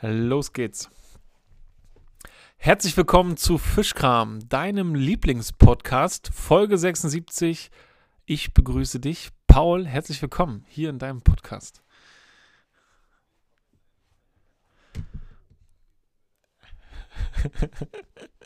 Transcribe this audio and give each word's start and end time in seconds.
Los 0.00 0.52
geht's. 0.52 0.88
Herzlich 2.56 2.96
willkommen 2.96 3.36
zu 3.36 3.58
Fischkram, 3.58 4.48
deinem 4.48 4.94
Lieblingspodcast, 4.94 6.30
Folge 6.32 6.78
76. 6.78 7.72
Ich 8.24 8.54
begrüße 8.54 9.00
dich, 9.00 9.30
Paul. 9.48 9.88
Herzlich 9.88 10.22
willkommen 10.22 10.64
hier 10.68 10.90
in 10.90 11.00
deinem 11.00 11.22
Podcast. 11.22 11.82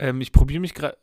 Ähm, 0.00 0.20
ich 0.20 0.32
probiere 0.32 0.60
mich 0.60 0.74
gerade. 0.74 0.98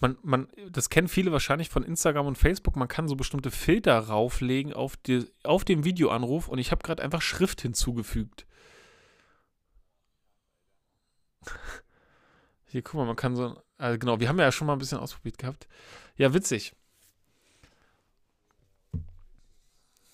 Man, 0.00 0.18
man, 0.22 0.48
das 0.68 0.90
kennen 0.90 1.06
viele 1.06 1.30
wahrscheinlich 1.30 1.68
von 1.68 1.84
Instagram 1.84 2.26
und 2.26 2.36
Facebook. 2.36 2.74
Man 2.74 2.88
kann 2.88 3.06
so 3.06 3.14
bestimmte 3.14 3.52
Filter 3.52 3.96
rauflegen 3.96 4.72
auf, 4.72 4.96
die, 4.96 5.30
auf 5.44 5.64
den 5.64 5.84
Videoanruf 5.84 6.48
und 6.48 6.58
ich 6.58 6.72
habe 6.72 6.82
gerade 6.82 7.00
einfach 7.04 7.22
Schrift 7.22 7.62
hinzugefügt. 7.62 8.44
Hier, 12.66 12.82
guck 12.82 12.94
mal, 12.94 13.06
man 13.06 13.14
kann 13.14 13.36
so. 13.36 13.62
Also 13.78 13.98
genau, 13.98 14.18
wir 14.18 14.28
haben 14.28 14.40
ja 14.40 14.50
schon 14.50 14.66
mal 14.66 14.72
ein 14.72 14.80
bisschen 14.80 14.98
ausprobiert 14.98 15.38
gehabt. 15.38 15.68
Ja, 16.16 16.34
witzig. 16.34 16.74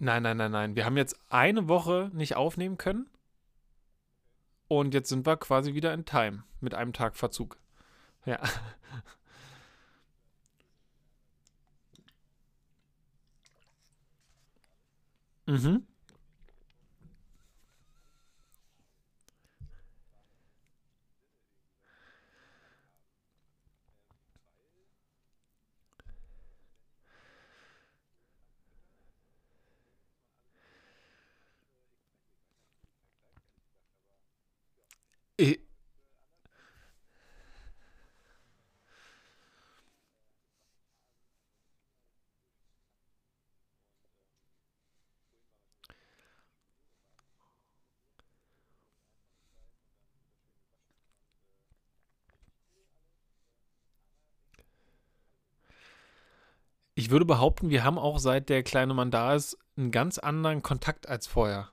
Nein, 0.00 0.22
nein, 0.22 0.36
nein, 0.36 0.50
nein. 0.52 0.76
Wir 0.76 0.84
haben 0.84 0.96
jetzt 0.96 1.18
eine 1.28 1.68
Woche 1.68 2.10
nicht 2.12 2.36
aufnehmen 2.36 2.78
können. 2.78 3.08
Und 4.68 4.94
jetzt 4.94 5.08
sind 5.08 5.26
wir 5.26 5.36
quasi 5.36 5.74
wieder 5.74 5.92
in 5.94 6.04
Time 6.04 6.44
mit 6.60 6.74
einem 6.74 6.92
Tag 6.92 7.16
Verzug. 7.16 7.58
Ja. 8.24 8.40
Mhm. 15.46 15.86
Ich, 35.40 35.60
ich 56.96 57.10
würde 57.10 57.24
behaupten, 57.24 57.70
wir 57.70 57.84
haben 57.84 57.96
auch 57.98 58.18
seit 58.18 58.48
der 58.48 58.62
kleine 58.64 58.92
Mann 58.92 59.10
da 59.12 59.34
ist 59.34 59.56
einen 59.76 59.92
ganz 59.92 60.18
anderen 60.18 60.62
Kontakt 60.62 61.08
als 61.08 61.26
vorher. 61.28 61.70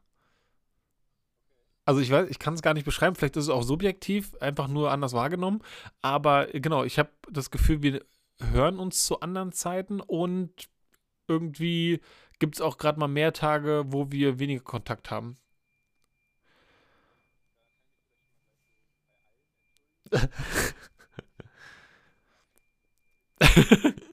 Also 1.85 2.01
ich 2.01 2.09
weiß, 2.11 2.29
ich 2.29 2.39
kann 2.39 2.55
es 2.55 2.61
gar 2.63 2.73
nicht 2.73 2.85
beschreiben, 2.85 3.15
vielleicht 3.15 3.37
ist 3.37 3.45
es 3.45 3.49
auch 3.49 3.61
subjektiv, 3.63 4.35
einfach 4.41 4.67
nur 4.67 4.91
anders 4.91 5.13
wahrgenommen. 5.13 5.61
Aber 6.01 6.47
genau, 6.47 6.83
ich 6.83 6.97
habe 6.99 7.09
das 7.31 7.51
Gefühl, 7.51 7.83
wir 7.83 8.03
hören 8.41 8.79
uns 8.79 9.05
zu 9.05 9.19
anderen 9.19 9.51
Zeiten 9.51 10.01
und 10.01 10.51
irgendwie 11.27 12.01
gibt 12.39 12.55
es 12.55 12.61
auch 12.61 12.77
gerade 12.77 12.99
mal 12.99 13.07
mehr 13.07 13.33
Tage, 13.33 13.85
wo 13.87 14.11
wir 14.11 14.39
weniger 14.39 14.63
Kontakt 14.63 15.11
haben. 15.11 15.37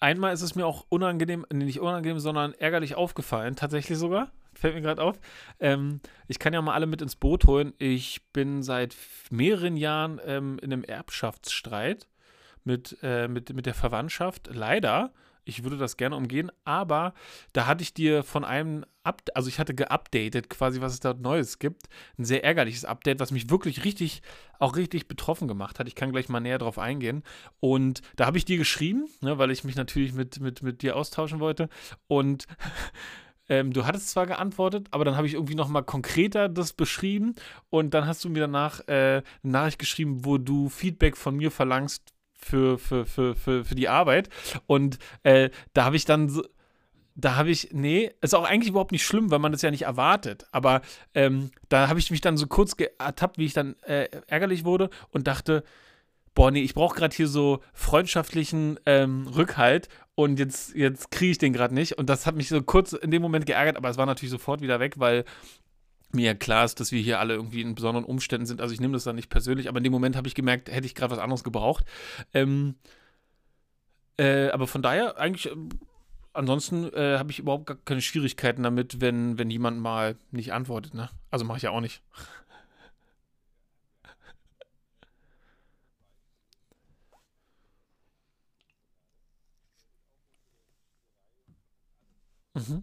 Einmal 0.00 0.32
ist 0.32 0.42
es 0.42 0.54
mir 0.54 0.66
auch 0.66 0.86
unangenehm, 0.88 1.46
nee, 1.52 1.64
nicht 1.64 1.80
unangenehm, 1.80 2.18
sondern 2.18 2.54
ärgerlich 2.54 2.94
aufgefallen, 2.94 3.54
tatsächlich 3.54 3.98
sogar. 3.98 4.32
Fällt 4.54 4.74
mir 4.74 4.80
gerade 4.80 5.02
auf. 5.02 5.20
Ähm, 5.60 6.00
ich 6.26 6.38
kann 6.38 6.52
ja 6.52 6.60
mal 6.62 6.74
alle 6.74 6.86
mit 6.86 7.02
ins 7.02 7.16
Boot 7.16 7.46
holen. 7.46 7.74
Ich 7.78 8.22
bin 8.32 8.62
seit 8.62 8.96
mehreren 9.30 9.76
Jahren 9.76 10.20
ähm, 10.24 10.58
in 10.60 10.72
einem 10.72 10.84
Erbschaftsstreit 10.84 12.08
mit, 12.64 12.98
äh, 13.02 13.28
mit, 13.28 13.52
mit 13.54 13.66
der 13.66 13.74
Verwandtschaft. 13.74 14.50
Leider 14.52 15.12
ich 15.50 15.64
würde 15.64 15.76
das 15.76 15.96
gerne 15.96 16.16
umgehen, 16.16 16.50
aber 16.64 17.12
da 17.52 17.66
hatte 17.66 17.82
ich 17.82 17.92
dir 17.92 18.22
von 18.22 18.44
einem, 18.44 18.84
Up 19.02 19.22
also 19.34 19.48
ich 19.48 19.58
hatte 19.58 19.74
geupdatet 19.74 20.48
quasi, 20.50 20.80
was 20.80 20.92
es 20.92 21.00
da 21.00 21.14
Neues 21.14 21.58
gibt. 21.58 21.88
Ein 22.18 22.24
sehr 22.24 22.44
ärgerliches 22.44 22.84
Update, 22.84 23.18
was 23.18 23.30
mich 23.30 23.50
wirklich 23.50 23.84
richtig, 23.84 24.22
auch 24.58 24.76
richtig 24.76 25.08
betroffen 25.08 25.48
gemacht 25.48 25.78
hat. 25.78 25.88
Ich 25.88 25.94
kann 25.94 26.12
gleich 26.12 26.28
mal 26.28 26.40
näher 26.40 26.58
drauf 26.58 26.78
eingehen. 26.78 27.22
Und 27.60 28.02
da 28.16 28.26
habe 28.26 28.38
ich 28.38 28.44
dir 28.44 28.58
geschrieben, 28.58 29.08
ne, 29.20 29.38
weil 29.38 29.50
ich 29.50 29.64
mich 29.64 29.76
natürlich 29.76 30.12
mit, 30.12 30.40
mit, 30.40 30.62
mit 30.62 30.82
dir 30.82 30.96
austauschen 30.96 31.40
wollte. 31.40 31.68
Und 32.06 32.46
ähm, 33.48 33.72
du 33.72 33.86
hattest 33.86 34.10
zwar 34.10 34.26
geantwortet, 34.26 34.88
aber 34.90 35.04
dann 35.04 35.16
habe 35.16 35.26
ich 35.26 35.34
irgendwie 35.34 35.54
nochmal 35.54 35.82
konkreter 35.82 36.48
das 36.48 36.72
beschrieben 36.72 37.34
und 37.68 37.94
dann 37.94 38.06
hast 38.06 38.24
du 38.24 38.28
mir 38.28 38.40
danach 38.40 38.86
äh, 38.86 39.22
eine 39.42 39.52
Nachricht 39.52 39.78
geschrieben, 39.78 40.24
wo 40.24 40.38
du 40.38 40.68
Feedback 40.68 41.16
von 41.16 41.36
mir 41.36 41.50
verlangst, 41.50 42.12
für, 42.40 42.78
für, 42.78 43.06
für, 43.06 43.34
für, 43.34 43.64
für 43.64 43.74
die 43.74 43.88
Arbeit. 43.88 44.28
Und 44.66 44.98
äh, 45.22 45.50
da 45.72 45.84
habe 45.84 45.96
ich 45.96 46.04
dann 46.04 46.28
so, 46.28 46.42
da 47.14 47.36
habe 47.36 47.50
ich, 47.50 47.70
nee, 47.72 48.10
ist 48.20 48.34
auch 48.34 48.44
eigentlich 48.44 48.70
überhaupt 48.70 48.92
nicht 48.92 49.04
schlimm, 49.04 49.30
weil 49.30 49.38
man 49.38 49.52
das 49.52 49.62
ja 49.62 49.70
nicht 49.70 49.82
erwartet. 49.82 50.46
Aber 50.52 50.80
ähm, 51.14 51.50
da 51.68 51.88
habe 51.88 51.98
ich 51.98 52.10
mich 52.10 52.20
dann 52.20 52.36
so 52.36 52.46
kurz 52.46 52.74
ertappt, 52.98 53.38
wie 53.38 53.44
ich 53.44 53.52
dann 53.52 53.76
äh, 53.82 54.08
ärgerlich 54.26 54.64
wurde 54.64 54.90
und 55.10 55.26
dachte, 55.26 55.64
boah, 56.34 56.50
nee, 56.50 56.62
ich 56.62 56.74
brauche 56.74 56.96
gerade 56.96 57.14
hier 57.14 57.28
so 57.28 57.60
freundschaftlichen 57.72 58.78
ähm, 58.86 59.26
Rückhalt 59.26 59.88
und 60.14 60.38
jetzt, 60.38 60.74
jetzt 60.74 61.10
kriege 61.10 61.32
ich 61.32 61.38
den 61.38 61.52
gerade 61.52 61.74
nicht. 61.74 61.98
Und 61.98 62.08
das 62.08 62.26
hat 62.26 62.36
mich 62.36 62.48
so 62.48 62.62
kurz 62.62 62.92
in 62.92 63.10
dem 63.10 63.22
Moment 63.22 63.46
geärgert, 63.46 63.76
aber 63.76 63.90
es 63.90 63.96
war 63.96 64.06
natürlich 64.06 64.30
sofort 64.30 64.60
wieder 64.60 64.80
weg, 64.80 64.94
weil 64.98 65.24
mir 66.12 66.34
klar 66.34 66.64
ist, 66.64 66.80
dass 66.80 66.92
wir 66.92 67.00
hier 67.00 67.20
alle 67.20 67.34
irgendwie 67.34 67.62
in 67.62 67.74
besonderen 67.74 68.04
Umständen 68.04 68.46
sind. 68.46 68.60
Also 68.60 68.74
ich 68.74 68.80
nehme 68.80 68.94
das 68.94 69.04
dann 69.04 69.16
nicht 69.16 69.30
persönlich, 69.30 69.68
aber 69.68 69.78
in 69.78 69.84
dem 69.84 69.92
Moment 69.92 70.16
habe 70.16 70.28
ich 70.28 70.34
gemerkt, 70.34 70.70
hätte 70.70 70.86
ich 70.86 70.94
gerade 70.94 71.12
was 71.12 71.18
anderes 71.20 71.44
gebraucht. 71.44 71.84
Ähm, 72.34 72.74
äh, 74.18 74.50
aber 74.50 74.66
von 74.66 74.82
daher 74.82 75.18
eigentlich, 75.18 75.46
äh, 75.46 75.56
ansonsten 76.32 76.92
äh, 76.92 77.18
habe 77.18 77.30
ich 77.30 77.38
überhaupt 77.38 77.66
gar 77.66 77.76
keine 77.84 78.02
Schwierigkeiten 78.02 78.62
damit, 78.62 79.00
wenn, 79.00 79.38
wenn 79.38 79.50
jemand 79.50 79.80
mal 79.80 80.16
nicht 80.30 80.52
antwortet. 80.52 80.94
Ne? 80.94 81.08
Also 81.30 81.44
mache 81.44 81.58
ich 81.58 81.62
ja 81.64 81.70
auch 81.70 81.80
nicht. 81.80 82.02
Mhm. 92.54 92.82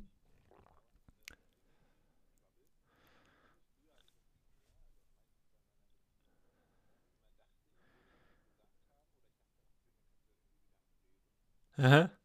Aha. 11.78 12.17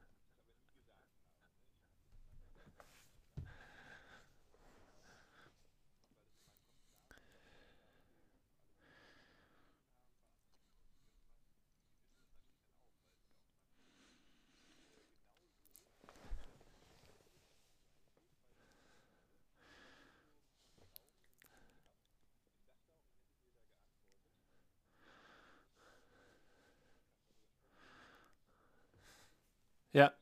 Ja. 29.94 30.12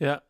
Ja. 0.00 0.22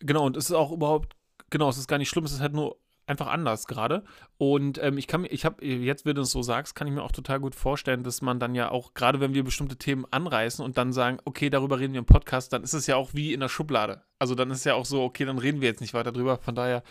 Genau, 0.00 0.26
und 0.26 0.36
es 0.36 0.46
ist 0.46 0.52
auch 0.52 0.72
überhaupt, 0.72 1.16
genau, 1.50 1.68
es 1.68 1.78
ist 1.78 1.88
gar 1.88 1.98
nicht 1.98 2.08
schlimm, 2.08 2.24
es 2.24 2.32
ist 2.32 2.40
halt 2.40 2.52
nur 2.54 2.76
einfach 3.06 3.26
anders 3.26 3.66
gerade. 3.66 4.04
Und 4.38 4.78
ähm, 4.82 4.98
ich 4.98 5.06
kann 5.06 5.26
ich 5.28 5.44
habe, 5.44 5.64
jetzt, 5.64 6.04
wenn 6.06 6.14
du 6.14 6.22
es 6.22 6.30
so 6.30 6.42
sagst, 6.42 6.74
kann 6.74 6.86
ich 6.86 6.92
mir 6.92 7.02
auch 7.02 7.12
total 7.12 7.40
gut 7.40 7.54
vorstellen, 7.54 8.04
dass 8.04 8.22
man 8.22 8.38
dann 8.38 8.54
ja 8.54 8.70
auch, 8.70 8.94
gerade 8.94 9.20
wenn 9.20 9.34
wir 9.34 9.44
bestimmte 9.44 9.76
Themen 9.76 10.06
anreißen 10.10 10.64
und 10.64 10.78
dann 10.78 10.92
sagen, 10.92 11.18
okay, 11.24 11.50
darüber 11.50 11.78
reden 11.78 11.92
wir 11.92 12.00
im 12.00 12.06
Podcast, 12.06 12.52
dann 12.52 12.62
ist 12.62 12.74
es 12.74 12.86
ja 12.86 12.96
auch 12.96 13.14
wie 13.14 13.32
in 13.32 13.40
der 13.40 13.48
Schublade. 13.48 14.02
Also 14.18 14.34
dann 14.34 14.50
ist 14.50 14.58
es 14.58 14.64
ja 14.64 14.74
auch 14.74 14.86
so, 14.86 15.02
okay, 15.02 15.24
dann 15.24 15.38
reden 15.38 15.60
wir 15.60 15.68
jetzt 15.68 15.80
nicht 15.80 15.94
weiter 15.94 16.12
drüber. 16.12 16.38
Von 16.38 16.54
daher 16.54 16.82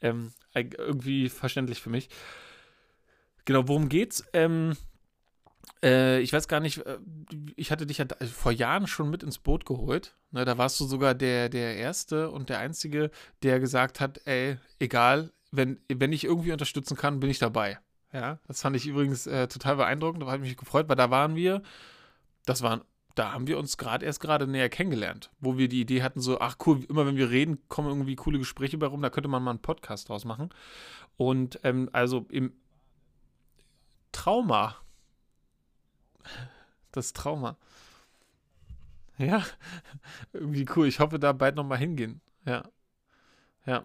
ähm, 0.00 0.32
irgendwie 0.54 1.28
verständlich 1.28 1.80
für 1.80 1.90
mich. 1.90 2.08
Genau, 3.44 3.68
worum 3.68 3.88
geht's? 3.88 4.24
Ähm, 4.32 4.76
äh, 5.82 6.20
ich 6.20 6.32
weiß 6.32 6.48
gar 6.48 6.60
nicht, 6.60 6.78
äh, 6.86 6.98
ich 7.56 7.70
hatte 7.70 7.86
dich 7.86 7.98
ja 7.98 8.06
vor 8.32 8.52
Jahren 8.52 8.86
schon 8.86 9.10
mit 9.10 9.22
ins 9.22 9.38
Boot 9.38 9.64
geholt. 9.64 10.16
Ne, 10.30 10.44
da 10.44 10.58
warst 10.58 10.78
du 10.80 10.84
sogar 10.84 11.14
der, 11.14 11.48
der 11.48 11.76
Erste 11.76 12.30
und 12.30 12.48
der 12.48 12.58
Einzige, 12.58 13.10
der 13.42 13.60
gesagt 13.60 14.00
hat, 14.00 14.20
ey, 14.26 14.58
egal, 14.78 15.32
wenn, 15.50 15.80
wenn 15.88 16.12
ich 16.12 16.24
irgendwie 16.24 16.52
unterstützen 16.52 16.96
kann, 16.96 17.20
bin 17.20 17.30
ich 17.30 17.38
dabei. 17.38 17.78
Ja, 18.12 18.38
das 18.46 18.62
fand 18.62 18.76
ich 18.76 18.86
übrigens 18.86 19.26
äh, 19.26 19.48
total 19.48 19.76
beeindruckend, 19.76 20.22
da 20.22 20.26
habe 20.26 20.42
ich 20.42 20.50
mich 20.50 20.56
gefreut, 20.56 20.88
weil 20.88 20.96
da 20.96 21.10
waren 21.10 21.36
wir, 21.36 21.62
das 22.46 22.62
waren, 22.62 22.80
da 23.14 23.32
haben 23.32 23.46
wir 23.46 23.58
uns 23.58 23.76
gerade 23.76 24.06
erst 24.06 24.20
gerade 24.20 24.46
näher 24.46 24.70
kennengelernt, 24.70 25.30
wo 25.40 25.58
wir 25.58 25.68
die 25.68 25.80
Idee 25.80 26.02
hatten, 26.02 26.20
so, 26.20 26.40
ach 26.40 26.56
cool, 26.66 26.84
immer 26.88 27.06
wenn 27.06 27.16
wir 27.16 27.30
reden, 27.30 27.58
kommen 27.68 27.88
irgendwie 27.88 28.16
coole 28.16 28.38
Gespräche 28.38 28.78
bei 28.78 28.86
rum, 28.86 29.02
da 29.02 29.10
könnte 29.10 29.28
man 29.28 29.42
mal 29.42 29.50
einen 29.50 29.62
Podcast 29.62 30.08
draus 30.08 30.24
machen. 30.24 30.48
Und 31.16 31.60
ähm, 31.64 31.90
also 31.92 32.26
im 32.30 32.52
Trauma, 34.12 34.76
das 36.92 37.12
Trauma. 37.12 37.56
Ja, 39.18 39.44
irgendwie 40.32 40.66
cool. 40.76 40.86
Ich 40.86 41.00
hoffe, 41.00 41.18
da 41.18 41.32
bald 41.32 41.56
nochmal 41.56 41.78
hingehen. 41.78 42.20
Ja. 42.46 42.62
Ja. 43.66 43.84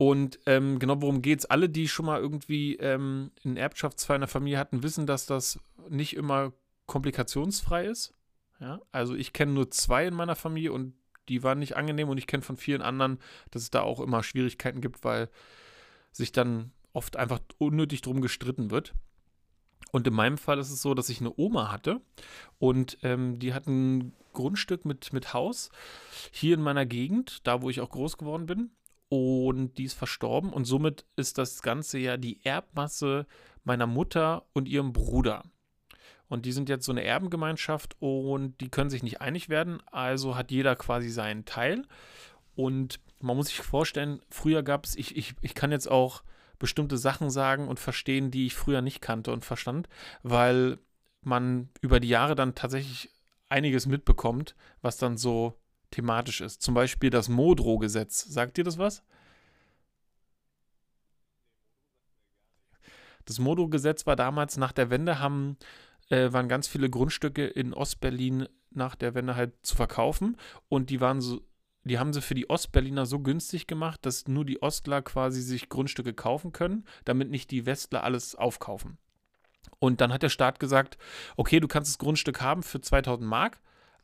Und 0.00 0.40
ähm, 0.46 0.78
genau 0.78 1.02
worum 1.02 1.20
geht 1.20 1.40
es? 1.40 1.44
Alle, 1.44 1.68
die 1.68 1.86
schon 1.86 2.06
mal 2.06 2.18
irgendwie 2.18 2.76
ähm, 2.76 3.32
einen 3.44 3.58
Erbschaftsfall 3.58 4.16
in 4.16 4.22
der 4.22 4.28
Familie 4.28 4.58
hatten, 4.58 4.82
wissen, 4.82 5.06
dass 5.06 5.26
das 5.26 5.58
nicht 5.90 6.16
immer 6.16 6.54
komplikationsfrei 6.86 7.84
ist. 7.84 8.14
Ja? 8.60 8.80
Also 8.92 9.14
ich 9.14 9.34
kenne 9.34 9.52
nur 9.52 9.70
zwei 9.70 10.06
in 10.06 10.14
meiner 10.14 10.36
Familie 10.36 10.72
und 10.72 10.94
die 11.28 11.42
waren 11.42 11.58
nicht 11.58 11.76
angenehm 11.76 12.08
und 12.08 12.16
ich 12.16 12.26
kenne 12.26 12.42
von 12.42 12.56
vielen 12.56 12.80
anderen, 12.80 13.18
dass 13.50 13.60
es 13.60 13.70
da 13.70 13.82
auch 13.82 14.00
immer 14.00 14.22
Schwierigkeiten 14.22 14.80
gibt, 14.80 15.04
weil 15.04 15.28
sich 16.12 16.32
dann 16.32 16.72
oft 16.94 17.18
einfach 17.18 17.40
unnötig 17.58 18.00
drum 18.00 18.22
gestritten 18.22 18.70
wird. 18.70 18.94
Und 19.92 20.06
in 20.06 20.14
meinem 20.14 20.38
Fall 20.38 20.58
ist 20.58 20.70
es 20.70 20.80
so, 20.80 20.94
dass 20.94 21.10
ich 21.10 21.20
eine 21.20 21.34
Oma 21.36 21.70
hatte 21.70 22.00
und 22.58 22.96
ähm, 23.02 23.38
die 23.38 23.52
hat 23.52 23.66
ein 23.66 24.14
Grundstück 24.32 24.86
mit, 24.86 25.12
mit 25.12 25.34
Haus 25.34 25.68
hier 26.30 26.54
in 26.54 26.62
meiner 26.62 26.86
Gegend, 26.86 27.46
da 27.46 27.60
wo 27.60 27.68
ich 27.68 27.82
auch 27.82 27.90
groß 27.90 28.16
geworden 28.16 28.46
bin. 28.46 28.70
Und 29.10 29.76
die 29.76 29.84
ist 29.84 29.94
verstorben 29.94 30.52
und 30.52 30.64
somit 30.64 31.04
ist 31.16 31.36
das 31.36 31.60
Ganze 31.62 31.98
ja 31.98 32.16
die 32.16 32.42
Erbmasse 32.44 33.26
meiner 33.64 33.86
Mutter 33.86 34.46
und 34.52 34.68
ihrem 34.68 34.92
Bruder. 34.92 35.44
Und 36.28 36.46
die 36.46 36.52
sind 36.52 36.68
jetzt 36.68 36.86
so 36.86 36.92
eine 36.92 37.02
Erbengemeinschaft 37.02 37.96
und 37.98 38.60
die 38.60 38.68
können 38.68 38.88
sich 38.88 39.02
nicht 39.02 39.20
einig 39.20 39.48
werden. 39.48 39.82
Also 39.90 40.36
hat 40.36 40.52
jeder 40.52 40.76
quasi 40.76 41.10
seinen 41.10 41.44
Teil. 41.44 41.82
Und 42.54 43.00
man 43.20 43.36
muss 43.36 43.48
sich 43.48 43.58
vorstellen, 43.58 44.20
früher 44.30 44.62
gab 44.62 44.86
es, 44.86 44.94
ich, 44.94 45.16
ich, 45.16 45.34
ich 45.40 45.54
kann 45.54 45.72
jetzt 45.72 45.90
auch 45.90 46.22
bestimmte 46.60 46.98
Sachen 46.98 47.30
sagen 47.30 47.66
und 47.66 47.80
verstehen, 47.80 48.30
die 48.30 48.46
ich 48.46 48.54
früher 48.54 48.80
nicht 48.80 49.00
kannte 49.00 49.32
und 49.32 49.44
verstand, 49.44 49.88
weil 50.22 50.78
man 51.22 51.68
über 51.80 51.98
die 51.98 52.08
Jahre 52.08 52.36
dann 52.36 52.54
tatsächlich 52.54 53.10
einiges 53.48 53.86
mitbekommt, 53.86 54.54
was 54.82 54.98
dann 54.98 55.16
so 55.16 55.58
thematisch 55.90 56.40
ist. 56.40 56.62
Zum 56.62 56.74
Beispiel 56.74 57.10
das 57.10 57.28
Modrow-Gesetz. 57.28 58.24
Sagt 58.24 58.56
dir 58.56 58.64
das 58.64 58.78
was? 58.78 59.02
Das 63.24 63.38
Modrow-Gesetz 63.38 64.06
war 64.06 64.16
damals 64.16 64.56
nach 64.56 64.72
der 64.72 64.90
Wende, 64.90 65.18
haben, 65.18 65.56
äh, 66.08 66.32
waren 66.32 66.48
ganz 66.48 66.66
viele 66.66 66.90
Grundstücke 66.90 67.46
in 67.46 67.74
Ostberlin 67.74 68.48
nach 68.70 68.94
der 68.94 69.14
Wende 69.14 69.36
halt 69.36 69.54
zu 69.62 69.76
verkaufen 69.76 70.36
und 70.68 70.90
die 70.90 71.00
waren 71.00 71.20
so, 71.20 71.40
die 71.84 71.98
haben 71.98 72.12
sie 72.12 72.22
für 72.22 72.34
die 72.34 72.48
Ostberliner 72.48 73.06
so 73.06 73.20
günstig 73.20 73.66
gemacht, 73.66 74.04
dass 74.04 74.28
nur 74.28 74.44
die 74.44 74.62
Ostler 74.62 75.02
quasi 75.02 75.42
sich 75.42 75.68
Grundstücke 75.68 76.14
kaufen 76.14 76.52
können, 76.52 76.84
damit 77.04 77.30
nicht 77.30 77.50
die 77.50 77.66
Westler 77.66 78.04
alles 78.04 78.34
aufkaufen. 78.34 78.98
Und 79.78 80.00
dann 80.00 80.12
hat 80.12 80.22
der 80.22 80.28
Staat 80.28 80.60
gesagt, 80.60 80.98
okay, 81.36 81.58
du 81.58 81.68
kannst 81.68 81.90
das 81.90 81.98
Grundstück 81.98 82.40
haben 82.40 82.62
für 82.62 82.80
2000 82.80 83.28
Mark, 83.28 83.60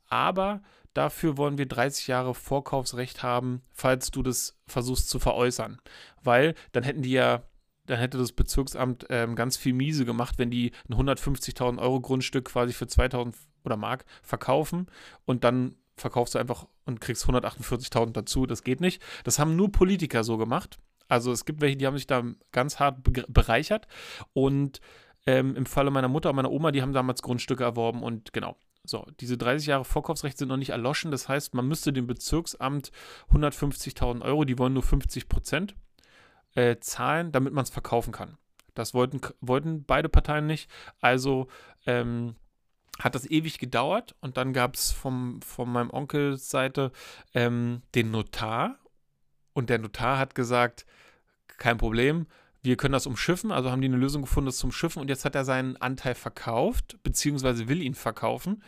aber 0.08 0.62
dafür 0.96 1.36
wollen 1.36 1.58
wir 1.58 1.66
30 1.66 2.06
Jahre 2.06 2.34
Vorkaufsrecht 2.34 3.22
haben, 3.22 3.62
falls 3.72 4.10
du 4.10 4.22
das 4.22 4.58
versuchst 4.66 5.08
zu 5.08 5.18
veräußern. 5.18 5.78
Weil 6.22 6.54
dann 6.72 6.84
hätten 6.84 7.02
die 7.02 7.12
ja, 7.12 7.42
dann 7.86 7.98
hätte 7.98 8.18
das 8.18 8.32
Bezirksamt 8.32 9.06
ähm, 9.10 9.36
ganz 9.36 9.56
viel 9.56 9.72
miese 9.72 10.04
gemacht, 10.04 10.38
wenn 10.38 10.50
die 10.50 10.72
ein 10.88 10.94
150.000 10.94 11.78
Euro 11.78 12.00
Grundstück 12.00 12.46
quasi 12.46 12.72
für 12.72 12.86
2000 12.86 13.36
oder 13.64 13.76
Mark 13.76 14.04
verkaufen 14.22 14.86
und 15.24 15.44
dann 15.44 15.76
verkaufst 15.96 16.34
du 16.34 16.38
einfach 16.38 16.66
und 16.84 17.00
kriegst 17.00 17.24
148.000 17.24 18.12
dazu. 18.12 18.46
Das 18.46 18.62
geht 18.62 18.80
nicht. 18.80 19.02
Das 19.24 19.38
haben 19.38 19.56
nur 19.56 19.72
Politiker 19.72 20.24
so 20.24 20.36
gemacht. 20.36 20.78
Also 21.08 21.32
es 21.32 21.44
gibt 21.44 21.60
welche, 21.60 21.76
die 21.76 21.86
haben 21.86 21.96
sich 21.96 22.06
da 22.06 22.22
ganz 22.52 22.78
hart 22.78 22.98
bereichert. 23.28 23.86
Und 24.32 24.80
ähm, 25.26 25.56
im 25.56 25.66
Falle 25.66 25.90
meiner 25.90 26.08
Mutter 26.08 26.30
und 26.30 26.36
meiner 26.36 26.50
Oma, 26.50 26.70
die 26.70 26.82
haben 26.82 26.92
damals 26.92 27.22
Grundstücke 27.22 27.64
erworben 27.64 28.02
und 28.02 28.32
genau. 28.32 28.56
So, 28.86 29.06
diese 29.20 29.36
30 29.36 29.66
Jahre 29.66 29.84
Vorkaufsrecht 29.84 30.38
sind 30.38 30.48
noch 30.48 30.56
nicht 30.56 30.70
erloschen. 30.70 31.10
Das 31.10 31.28
heißt, 31.28 31.54
man 31.54 31.66
müsste 31.66 31.92
dem 31.92 32.06
Bezirksamt 32.06 32.90
150.000 33.30 34.22
Euro, 34.22 34.44
die 34.44 34.58
wollen 34.58 34.74
nur 34.74 34.82
50 34.82 35.28
Prozent, 35.28 35.74
äh, 36.54 36.76
zahlen, 36.80 37.32
damit 37.32 37.52
man 37.52 37.64
es 37.64 37.70
verkaufen 37.70 38.12
kann. 38.12 38.38
Das 38.74 38.94
wollten, 38.94 39.20
wollten 39.40 39.84
beide 39.84 40.08
Parteien 40.08 40.46
nicht. 40.46 40.70
Also 41.00 41.48
ähm, 41.86 42.36
hat 42.98 43.14
das 43.14 43.28
ewig 43.30 43.58
gedauert 43.58 44.14
und 44.20 44.36
dann 44.36 44.52
gab 44.52 44.74
es 44.74 44.92
von 44.92 45.40
meinem 45.66 45.90
Onkels 45.90 46.50
Seite 46.50 46.92
ähm, 47.34 47.82
den 47.94 48.10
Notar 48.10 48.78
und 49.52 49.70
der 49.70 49.78
Notar 49.78 50.18
hat 50.18 50.34
gesagt, 50.34 50.86
kein 51.58 51.78
Problem, 51.78 52.26
wir 52.66 52.76
können 52.76 52.92
das 52.92 53.06
umschiffen, 53.06 53.52
also 53.52 53.70
haben 53.70 53.80
die 53.80 53.88
eine 53.88 53.96
Lösung 53.96 54.23
gefunden, 54.23 54.46
das 54.46 54.58
zum 54.58 54.73
Schiffen 54.73 55.00
und 55.00 55.08
jetzt 55.08 55.25
hat 55.25 55.35
er 55.35 55.44
seinen 55.44 55.76
Anteil 55.76 56.14
verkauft, 56.14 56.99
beziehungsweise 57.02 57.68
will 57.68 57.82
ihn 57.82 57.94
verkaufen. 57.94 58.62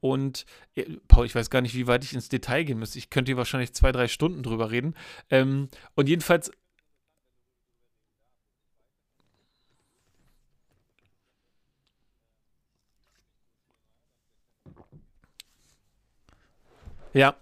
Und 0.00 0.46
äh, 0.74 0.84
Paul, 1.08 1.26
ich 1.26 1.34
weiß 1.34 1.50
gar 1.50 1.60
nicht, 1.60 1.74
wie 1.74 1.86
weit 1.86 2.04
ich 2.04 2.14
ins 2.14 2.28
Detail 2.28 2.64
gehen 2.64 2.78
müsste. 2.78 2.98
Ich 2.98 3.10
könnte 3.10 3.30
hier 3.30 3.36
wahrscheinlich 3.36 3.72
zwei, 3.74 3.92
drei 3.92 4.08
Stunden 4.08 4.42
drüber 4.42 4.70
reden. 4.70 4.94
Ähm, 5.30 5.68
und 5.94 6.08
jedenfalls. 6.08 6.50
Ja, 17.14 17.36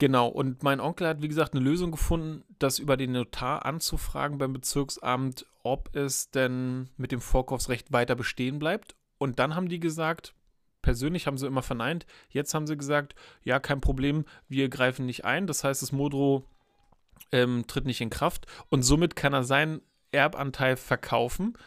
Genau, 0.00 0.28
und 0.28 0.62
mein 0.62 0.80
Onkel 0.80 1.06
hat, 1.06 1.20
wie 1.20 1.28
gesagt, 1.28 1.52
eine 1.52 1.62
Lösung 1.62 1.90
gefunden, 1.90 2.42
das 2.58 2.78
über 2.78 2.96
den 2.96 3.12
Notar 3.12 3.66
anzufragen 3.66 4.38
beim 4.38 4.54
Bezirksamt, 4.54 5.44
ob 5.62 5.94
es 5.94 6.30
denn 6.30 6.88
mit 6.96 7.12
dem 7.12 7.20
Vorkaufsrecht 7.20 7.92
weiter 7.92 8.14
bestehen 8.14 8.58
bleibt. 8.58 8.96
Und 9.18 9.38
dann 9.38 9.54
haben 9.54 9.68
die 9.68 9.78
gesagt, 9.78 10.32
persönlich 10.80 11.26
haben 11.26 11.36
sie 11.36 11.46
immer 11.46 11.60
verneint, 11.60 12.06
jetzt 12.30 12.54
haben 12.54 12.66
sie 12.66 12.78
gesagt, 12.78 13.14
ja, 13.44 13.60
kein 13.60 13.82
Problem, 13.82 14.24
wir 14.48 14.70
greifen 14.70 15.04
nicht 15.04 15.26
ein. 15.26 15.46
Das 15.46 15.64
heißt, 15.64 15.82
das 15.82 15.92
Modro 15.92 16.46
ähm, 17.30 17.66
tritt 17.66 17.84
nicht 17.84 18.00
in 18.00 18.08
Kraft 18.08 18.46
und 18.70 18.82
somit 18.82 19.16
kann 19.16 19.34
er 19.34 19.44
seinen 19.44 19.82
Erbanteil 20.12 20.78
verkaufen. 20.78 21.58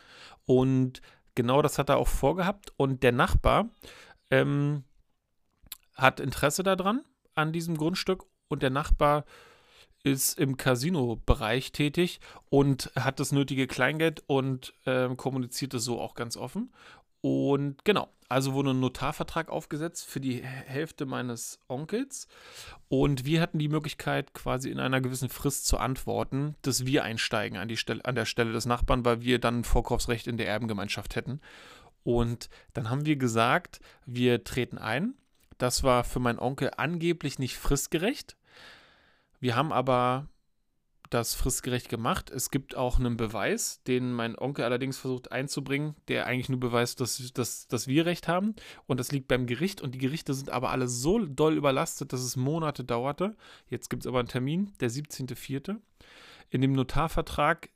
Und 0.48 1.04
genau 1.36 1.62
das 1.62 1.78
hat 1.78 1.90
er 1.90 1.98
auch 1.98 2.08
vorgehabt. 2.08 2.74
Und 2.78 3.04
der 3.04 3.12
Nachbar 3.12 3.70
ähm, 4.32 4.86
hat 5.96 6.20
Interesse 6.20 6.63
daran 6.63 7.04
an 7.36 7.54
diesem 7.54 7.78
Grundstück 7.78 8.25
und 8.48 8.63
der 8.63 8.70
Nachbar 8.70 9.25
ist 10.04 10.38
im 10.38 10.58
Casino-Bereich 10.58 11.72
tätig 11.72 12.20
und 12.50 12.92
hat 12.96 13.20
das 13.20 13.32
nötige 13.32 13.68
Kleingeld 13.68 14.22
und 14.28 14.74
äh, 14.86 15.08
kommuniziert 15.16 15.74
es 15.74 15.86
so 15.86 16.00
auch 16.00 16.13
ganz 16.13 16.36
offen. 16.36 16.74
Und 17.22 17.86
genau, 17.86 18.10
also 18.28 18.54
wurde 18.54 18.72
ein 18.72 18.82
Notarvertrag 18.82 19.50
aufgesetzt 19.50 20.06
für 20.06 20.20
die 20.20 20.44
Hälfte 20.44 21.06
meines 21.06 21.60
Onkels. 21.70 22.28
Und 22.90 23.24
wir 23.24 23.40
hatten 23.40 23.60
die 23.60 23.70
Möglichkeit, 23.70 24.34
quasi 24.34 24.70
in 24.70 24.80
einer 24.80 25.00
gewissen 25.00 25.30
Frist 25.30 25.66
zu 25.66 25.78
antworten, 25.78 26.56
dass 26.63 26.86
wir 26.86 27.06
einsteigen 27.06 27.58
an, 27.58 27.70
die 27.70 27.78
Stelle, 27.78 28.04
an 28.04 28.16
der 28.16 28.25
Stelle 28.25 28.52
des 28.52 28.66
Nachbarn, 28.66 29.06
weil 29.06 29.22
wir 29.22 29.40
dann 29.40 29.60
ein 29.60 29.63
Vorkaufsrecht 29.63 30.28
in 30.28 30.36
der 30.36 30.50
Erbengemeinschaft 30.50 31.16
hätten. 31.16 31.40
Und 32.04 32.50
dann 32.74 32.90
haben 32.90 33.06
wir 33.06 33.16
gesagt, 33.16 33.80
wir 34.06 34.44
treten 34.44 34.78
ein 34.78 35.13
das 35.57 35.83
war 35.83 36.03
für 36.03 36.19
meinen 36.19 36.39
Onkel 36.39 36.72
angeblich 36.77 37.39
nicht 37.39 37.57
fristgerecht. 37.57 38.38
Wir 39.39 39.55
haben 39.55 39.72
aber 39.72 40.27
das 41.13 41.36
fristgerecht 41.36 41.89
gemacht. 41.89 42.31
Es 42.31 42.50
gibt 42.50 42.75
auch 42.75 43.00
einen 43.00 43.17
Beweis, 43.17 43.83
den 43.83 44.13
mein 44.13 44.38
Onkel 44.38 44.65
allerdings 44.65 44.98
versucht 44.98 45.31
einzubringen, 45.31 45.95
der 46.07 46.25
eigentlich 46.25 46.50
nur 46.50 46.60
beweist, 46.60 47.00
dass, 47.01 47.31
dass, 47.33 47.67
dass 47.67 47.88
wir 47.88 48.05
Recht 48.05 48.27
haben. 48.27 48.55
Und 48.88 49.00
das 49.00 49.12
liegt 49.12 49.27
beim 49.27 49.45
Gericht. 49.45 49.81
Und 49.81 49.93
die 49.93 50.00
Gerichte 50.00 50.33
sind 50.33 50.50
aber 50.50 50.72
alle 50.72 50.88
so 50.88 51.19
doll 51.19 51.55
überlastet, 51.55 52.13
dass 52.13 52.22
es 52.22 52.36
Monate 52.36 52.83
dauerte. 52.83 53.36
Jetzt 53.69 53.89
gibt 53.89 54.03
es 54.03 54.07
aber 54.07 54.19
einen 54.19 54.27
Termin, 54.27 54.74
der 54.79 54.89
17.04. 54.89 55.77
In 56.50 56.62
dem 56.62 56.74
Notarvertrag 56.74 57.69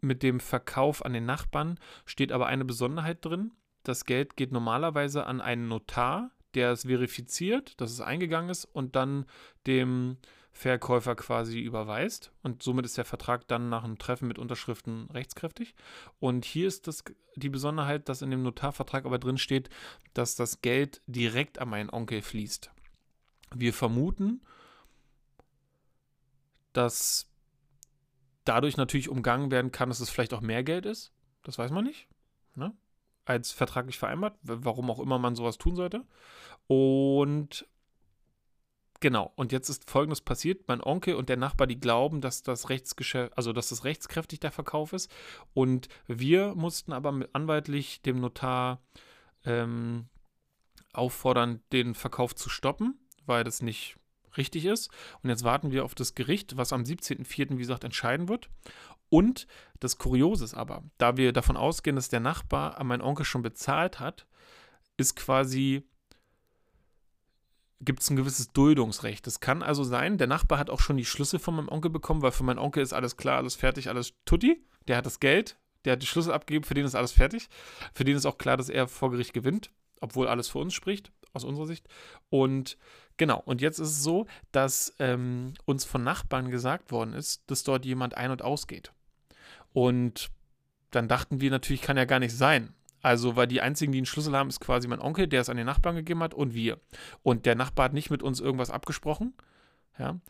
mit 0.00 0.22
dem 0.22 0.40
Verkauf 0.40 1.04
an 1.04 1.12
den 1.12 1.24
Nachbarn 1.24 1.78
steht 2.04 2.32
aber 2.32 2.46
eine 2.46 2.64
Besonderheit 2.64 3.24
drin. 3.24 3.52
Das 3.82 4.04
Geld 4.04 4.36
geht 4.36 4.52
normalerweise 4.52 5.26
an 5.26 5.40
einen 5.40 5.68
Notar, 5.68 6.30
der 6.54 6.72
es 6.72 6.82
verifiziert, 6.82 7.80
dass 7.80 7.90
es 7.90 8.00
eingegangen 8.00 8.50
ist 8.50 8.64
und 8.64 8.96
dann 8.96 9.26
dem 9.66 10.18
Verkäufer 10.52 11.16
quasi 11.16 11.60
überweist. 11.60 12.30
Und 12.42 12.62
somit 12.62 12.84
ist 12.84 12.98
der 12.98 13.06
Vertrag 13.06 13.48
dann 13.48 13.70
nach 13.70 13.84
einem 13.84 13.98
Treffen 13.98 14.28
mit 14.28 14.38
Unterschriften 14.38 15.08
rechtskräftig. 15.10 15.74
Und 16.20 16.44
hier 16.44 16.68
ist 16.68 16.86
das, 16.86 17.04
die 17.36 17.48
Besonderheit, 17.48 18.08
dass 18.08 18.22
in 18.22 18.30
dem 18.30 18.42
Notarvertrag 18.42 19.06
aber 19.06 19.18
drin 19.18 19.38
steht, 19.38 19.70
dass 20.12 20.36
das 20.36 20.60
Geld 20.60 21.00
direkt 21.06 21.58
an 21.58 21.70
meinen 21.70 21.90
Onkel 21.90 22.20
fließt. 22.20 22.70
Wir 23.54 23.72
vermuten, 23.72 24.42
dass 26.72 27.30
dadurch 28.44 28.76
natürlich 28.76 29.08
umgangen 29.08 29.50
werden 29.50 29.72
kann, 29.72 29.88
dass 29.88 30.00
es 30.00 30.10
vielleicht 30.10 30.34
auch 30.34 30.40
mehr 30.40 30.62
Geld 30.62 30.84
ist. 30.84 31.12
Das 31.42 31.58
weiß 31.58 31.70
man 31.70 31.84
nicht. 31.84 32.08
Ne? 32.54 32.74
Als 33.24 33.52
vertraglich 33.52 33.98
vereinbart, 33.98 34.36
warum 34.42 34.90
auch 34.90 34.98
immer 34.98 35.18
man 35.18 35.36
sowas 35.36 35.58
tun 35.58 35.76
sollte. 35.76 36.04
Und 36.66 37.66
genau, 39.00 39.32
und 39.36 39.52
jetzt 39.52 39.68
ist 39.68 39.88
folgendes 39.88 40.20
passiert: 40.20 40.66
Mein 40.68 40.82
Onkel 40.82 41.14
und 41.14 41.28
der 41.28 41.36
Nachbar, 41.36 41.66
die 41.66 41.80
glauben, 41.80 42.20
dass 42.20 42.42
das 42.42 42.68
Rechtsgeschäft, 42.68 43.36
also 43.36 43.52
dass 43.52 43.68
das 43.68 43.84
rechtskräftig 43.84 44.40
der 44.40 44.52
Verkauf 44.52 44.92
ist. 44.92 45.10
Und 45.54 45.88
wir 46.06 46.54
mussten 46.54 46.92
aber 46.92 47.26
anwaltlich 47.32 48.02
dem 48.02 48.20
Notar 48.20 48.82
ähm, 49.44 50.08
auffordern, 50.92 51.62
den 51.72 51.94
Verkauf 51.94 52.34
zu 52.34 52.48
stoppen, 52.48 52.98
weil 53.26 53.44
das 53.44 53.62
nicht 53.62 53.96
richtig 54.36 54.64
ist. 54.64 54.90
Und 55.22 55.30
jetzt 55.30 55.44
warten 55.44 55.70
wir 55.72 55.84
auf 55.84 55.94
das 55.94 56.14
Gericht, 56.14 56.56
was 56.56 56.72
am 56.72 56.82
17.04. 56.82 57.50
wie 57.50 57.56
gesagt 57.56 57.84
entscheiden 57.84 58.28
wird. 58.28 58.48
Und 59.12 59.46
das 59.78 59.98
Kuriose 59.98 60.42
ist 60.42 60.54
aber, 60.54 60.84
da 60.96 61.18
wir 61.18 61.34
davon 61.34 61.58
ausgehen, 61.58 61.96
dass 61.96 62.08
der 62.08 62.20
Nachbar 62.20 62.78
an 62.78 62.86
meinen 62.86 63.02
Onkel 63.02 63.26
schon 63.26 63.42
bezahlt 63.42 64.00
hat, 64.00 64.26
ist 64.96 65.16
quasi, 65.16 65.82
gibt 67.82 68.00
es 68.00 68.08
ein 68.08 68.16
gewisses 68.16 68.54
Duldungsrecht. 68.54 69.26
Es 69.26 69.40
kann 69.40 69.62
also 69.62 69.84
sein, 69.84 70.16
der 70.16 70.28
Nachbar 70.28 70.58
hat 70.58 70.70
auch 70.70 70.80
schon 70.80 70.96
die 70.96 71.04
Schlüssel 71.04 71.38
von 71.38 71.56
meinem 71.56 71.68
Onkel 71.68 71.90
bekommen, 71.90 72.22
weil 72.22 72.32
für 72.32 72.42
meinen 72.42 72.58
Onkel 72.58 72.82
ist 72.82 72.94
alles 72.94 73.18
klar, 73.18 73.36
alles 73.36 73.54
fertig, 73.54 73.90
alles 73.90 74.14
tutti. 74.24 74.64
Der 74.88 74.96
hat 74.96 75.04
das 75.04 75.20
Geld, 75.20 75.58
der 75.84 75.92
hat 75.92 76.02
die 76.02 76.06
Schlüssel 76.06 76.32
abgegeben, 76.32 76.64
für 76.64 76.72
den 76.72 76.86
ist 76.86 76.94
alles 76.94 77.12
fertig. 77.12 77.50
Für 77.92 78.04
den 78.04 78.16
ist 78.16 78.24
auch 78.24 78.38
klar, 78.38 78.56
dass 78.56 78.70
er 78.70 78.88
vor 78.88 79.10
Gericht 79.10 79.34
gewinnt, 79.34 79.70
obwohl 80.00 80.26
alles 80.26 80.48
für 80.48 80.58
uns 80.58 80.72
spricht, 80.72 81.12
aus 81.34 81.44
unserer 81.44 81.66
Sicht. 81.66 81.86
Und 82.30 82.78
genau, 83.18 83.42
und 83.44 83.60
jetzt 83.60 83.78
ist 83.78 83.90
es 83.90 84.02
so, 84.02 84.26
dass 84.52 84.94
ähm, 85.00 85.52
uns 85.66 85.84
von 85.84 86.02
Nachbarn 86.02 86.50
gesagt 86.50 86.92
worden 86.92 87.12
ist, 87.12 87.42
dass 87.50 87.62
dort 87.62 87.84
jemand 87.84 88.16
ein- 88.16 88.30
und 88.30 88.40
ausgeht. 88.40 88.90
Und 89.72 90.30
dann 90.90 91.08
dachten 91.08 91.40
wir 91.40 91.50
natürlich, 91.50 91.82
kann 91.82 91.96
ja 91.96 92.04
gar 92.04 92.18
nicht 92.18 92.36
sein. 92.36 92.74
Also, 93.00 93.34
weil 93.34 93.48
die 93.48 93.60
einzigen, 93.60 93.92
die 93.92 93.98
einen 93.98 94.06
Schlüssel 94.06 94.36
haben, 94.36 94.48
ist 94.48 94.60
quasi 94.60 94.86
mein 94.86 95.00
Onkel, 95.00 95.26
der 95.26 95.40
es 95.40 95.48
an 95.48 95.56
den 95.56 95.66
Nachbarn 95.66 95.96
gegeben 95.96 96.22
hat 96.22 96.34
und 96.34 96.54
wir. 96.54 96.80
Und 97.22 97.46
der 97.46 97.56
Nachbar 97.56 97.86
hat 97.86 97.92
nicht 97.94 98.10
mit 98.10 98.22
uns 98.22 98.38
irgendwas 98.38 98.70
abgesprochen. 98.70 99.34
Ja. 99.98 100.20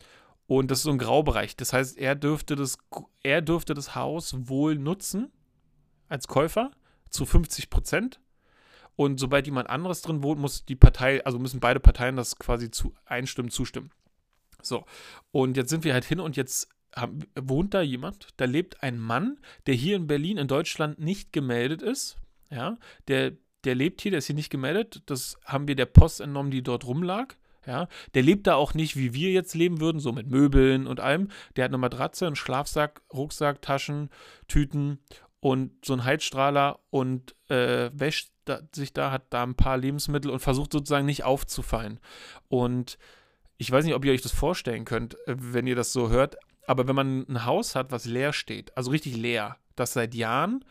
Und 0.47 0.71
das 0.71 0.79
ist 0.79 0.83
so 0.83 0.91
ein 0.91 0.97
Graubereich. 0.97 1.55
Das 1.55 1.71
heißt, 1.71 1.97
er 1.97 2.15
dürfte 2.15 2.55
das, 2.55 2.77
er 3.21 3.41
dürfte 3.41 3.73
das 3.73 3.95
Haus 3.95 4.35
wohl 4.49 4.75
nutzen 4.75 5.31
als 6.09 6.27
Käufer 6.27 6.71
zu 7.09 7.25
50 7.25 7.69
Prozent. 7.69 8.19
Und 8.95 9.19
sobald 9.19 9.45
jemand 9.45 9.69
anderes 9.69 10.01
drin 10.01 10.23
wohnt, 10.23 10.39
muss 10.39 10.65
die 10.65 10.75
Partei, 10.75 11.23
also 11.25 11.39
müssen 11.39 11.59
beide 11.59 11.79
Parteien 11.79 12.15
das 12.15 12.37
quasi 12.37 12.69
zu 12.71 12.93
einstimmen, 13.05 13.51
zustimmen. 13.51 13.91
So. 14.61 14.85
Und 15.31 15.57
jetzt 15.57 15.69
sind 15.69 15.83
wir 15.83 15.93
halt 15.93 16.05
hin 16.05 16.19
und 16.19 16.35
jetzt 16.35 16.69
wohnt 17.39 17.73
da 17.73 17.81
jemand, 17.81 18.27
da 18.37 18.45
lebt 18.45 18.83
ein 18.83 18.99
Mann, 18.99 19.39
der 19.67 19.73
hier 19.73 19.95
in 19.95 20.07
Berlin, 20.07 20.37
in 20.37 20.47
Deutschland 20.47 20.99
nicht 20.99 21.33
gemeldet 21.33 21.81
ist. 21.81 22.17
Ja, 22.49 22.77
der, 23.07 23.33
der 23.63 23.75
lebt 23.75 24.01
hier, 24.01 24.11
der 24.11 24.19
ist 24.19 24.27
hier 24.27 24.35
nicht 24.35 24.51
gemeldet. 24.51 25.01
Das 25.07 25.37
haben 25.45 25.67
wir 25.67 25.75
der 25.75 25.85
Post 25.85 26.21
entnommen, 26.21 26.51
die 26.51 26.61
dort 26.61 26.85
rumlag. 26.85 27.35
Ja, 27.65 27.87
der 28.13 28.23
lebt 28.23 28.47
da 28.47 28.55
auch 28.55 28.73
nicht, 28.73 28.97
wie 28.97 29.13
wir 29.13 29.31
jetzt 29.31 29.55
leben 29.55 29.79
würden, 29.79 29.99
so 29.99 30.11
mit 30.11 30.27
Möbeln 30.27 30.85
und 30.85 30.99
allem. 30.99 31.29
Der 31.55 31.63
hat 31.63 31.71
eine 31.71 31.77
Matratze, 31.77 32.27
einen 32.27 32.35
Schlafsack, 32.35 33.01
Rucksack, 33.13 33.61
Taschen, 33.61 34.09
Tüten 34.47 34.99
und 35.39 35.71
so 35.85 35.93
einen 35.93 36.03
Heizstrahler 36.03 36.79
und 36.89 37.35
äh, 37.49 37.89
wäscht 37.93 38.31
da, 38.45 38.59
sich 38.73 38.93
da, 38.93 39.11
hat 39.11 39.27
da 39.29 39.43
ein 39.43 39.55
paar 39.55 39.77
Lebensmittel 39.77 40.29
und 40.29 40.39
versucht 40.39 40.73
sozusagen 40.73 41.05
nicht 41.05 41.23
aufzufallen. 41.23 41.99
Und 42.49 42.97
ich 43.57 43.71
weiß 43.71 43.85
nicht, 43.85 43.93
ob 43.93 44.03
ihr 44.03 44.11
euch 44.11 44.21
das 44.21 44.33
vorstellen 44.33 44.83
könnt, 44.83 45.15
äh, 45.27 45.35
wenn 45.37 45.67
ihr 45.67 45.75
das 45.75 45.93
so 45.93 46.09
hört, 46.09 46.35
aber 46.67 46.87
wenn 46.87 46.95
man 46.95 47.25
ein 47.27 47.45
Haus 47.45 47.75
hat, 47.75 47.91
was 47.91 48.05
leer 48.05 48.33
steht, 48.33 48.75
also 48.77 48.91
richtig 48.91 49.15
leer, 49.15 49.57
das 49.75 49.93
seit 49.93 50.15
Jahren 50.15 50.63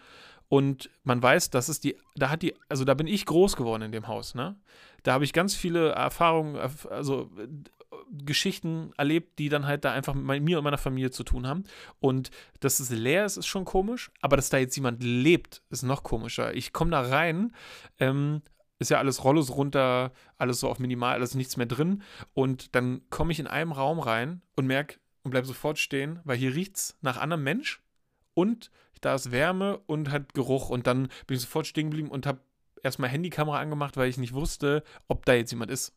und 0.49 0.91
man 1.05 1.23
weiß, 1.23 1.51
das 1.51 1.69
ist 1.69 1.85
die, 1.85 1.97
da 2.15 2.31
hat 2.31 2.43
die, 2.43 2.55
also 2.69 2.85
da 2.85 2.95
bin 2.95 3.07
ich 3.07 3.27
groß 3.27 3.57
geworden 3.57 3.83
in 3.83 3.93
dem 3.93 4.07
Haus, 4.07 4.35
ne? 4.35 4.57
Da 5.03 5.15
habe 5.15 5.25
ich 5.25 5.33
ganz 5.33 5.57
viele 5.57 5.91
Erfahrungen, 5.91 6.57
also 6.57 7.31
Geschichten 8.13 8.93
erlebt, 8.97 9.39
die 9.39 9.49
dann 9.49 9.67
halt 9.67 9.85
da 9.85 9.93
einfach 9.93 10.15
mit 10.15 10.43
mir 10.43 10.59
und 10.59 10.65
meiner 10.65 10.79
Familie 10.79 11.11
zu 11.11 11.25
tun 11.25 11.47
haben. 11.47 11.65
Und 12.01 12.31
dass 12.61 12.81
es 12.81 12.91
leer 12.91 13.25
ist, 13.25 13.37
ist 13.37 13.47
schon 13.47 13.65
komisch, 13.65 14.11
aber 14.21 14.37
dass 14.37 14.51
da 14.51 14.59
jetzt 14.59 14.77
jemand 14.77 15.03
lebt, 15.03 15.63
ist 15.71 15.83
noch 15.83 16.03
komischer. 16.03 16.55
Ich 16.55 16.73
komme 16.73 16.91
da 16.91 17.01
rein, 17.01 17.55
ähm, 17.99 18.43
ist 18.79 18.91
ja 18.91 18.99
alles 18.99 19.25
Rollos 19.25 19.51
runter, 19.57 20.13
alles 20.39 20.61
so 20.61 20.69
auf 20.69 20.79
minimal, 20.79 21.15
alles 21.15 21.35
nichts 21.35 21.57
mehr 21.57 21.67
drin. 21.67 22.03
Und 22.35 22.75
dann 22.75 23.03
komme 23.11 23.33
ich 23.33 23.41
in 23.41 23.47
einem 23.47 23.73
Raum 23.73 24.01
rein 24.01 24.43
und 24.57 24.67
merke, 24.67 24.99
und 25.23 25.31
bleib 25.31 25.47
sofort 25.47 25.79
stehen, 25.79 26.21
weil 26.25 26.37
hier 26.37 26.55
riecht 26.55 26.77
es 26.77 26.97
nach 27.01 27.17
anderem 27.17 27.43
Mensch 27.45 27.81
und 28.35 28.71
da 29.03 29.15
ist 29.15 29.33
Wärme 29.33 29.79
und 29.87 30.11
hat 30.11 30.33
Geruch. 30.33 30.71
Und 30.71 30.87
dann 30.87 31.09
bin 31.27 31.37
ich 31.37 31.43
sofort 31.43 31.67
stehen 31.67 31.91
geblieben 31.91 32.09
und 32.09 32.25
habe 32.25 32.41
erstmal 32.83 33.11
Handykamera 33.11 33.59
angemacht, 33.59 33.97
weil 33.97 34.09
ich 34.09 34.17
nicht 34.17 34.33
wusste, 34.33 34.83
ob 35.09 35.27
da 35.27 35.35
jetzt 35.35 35.51
jemand 35.51 35.71
ist. 35.71 35.93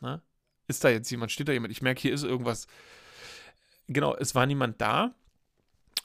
Na? 0.00 0.22
Ist 0.68 0.84
da 0.84 0.90
jetzt 0.90 1.10
jemand? 1.10 1.32
Steht 1.32 1.48
da 1.48 1.52
jemand? 1.52 1.72
Ich 1.72 1.82
merke, 1.82 2.00
hier 2.00 2.12
ist 2.12 2.24
irgendwas. 2.24 2.66
Genau, 3.88 4.14
es 4.14 4.34
war 4.34 4.46
niemand 4.46 4.80
da. 4.80 5.14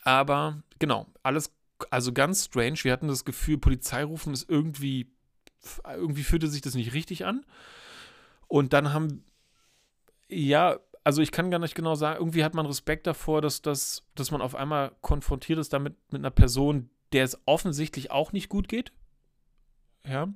Aber 0.04 0.64
genau, 0.80 1.08
alles, 1.22 1.52
also 1.90 2.14
ganz 2.14 2.46
strange. 2.46 2.80
Wir 2.84 2.94
hatten 2.94 3.08
das 3.08 3.26
Gefühl, 3.26 3.58
Polizei 3.58 4.04
rufen 4.04 4.34
ist 4.34 4.50
irgendwie, 4.50 5.12
irgendwie 5.86 6.24
fühlte 6.24 6.48
sich 6.48 6.62
das 6.62 6.76
nicht 6.76 6.94
richtig 6.94 7.26
an. 7.26 7.46
Und 8.48 8.74
dann 8.74 8.94
haben, 8.94 9.26
ja, 10.30 10.80
also 11.04 11.22
ich 11.22 11.32
kann 11.32 11.52
gar 11.52 11.60
nicht 11.60 11.76
genau 11.76 11.96
sagen, 11.96 12.20
irgendwie 12.20 12.44
hat 12.44 12.54
man 12.54 12.66
Respekt 12.66 13.08
davor, 13.08 13.42
dass, 13.42 13.62
dass, 13.62 14.06
dass 14.16 14.32
man 14.32 14.42
auf 14.42 14.56
einmal 14.56 14.92
konfrontiert 15.02 15.60
ist 15.60 15.74
damit 15.74 15.96
mit 16.12 16.22
einer 16.22 16.32
Person, 16.32 16.90
der 17.12 17.24
es 17.24 17.40
offensichtlich 17.46 18.12
auch 18.12 18.32
nicht 18.32 18.50
gut 18.50 18.68
geht. 18.68 18.92
Ja. 20.08 20.28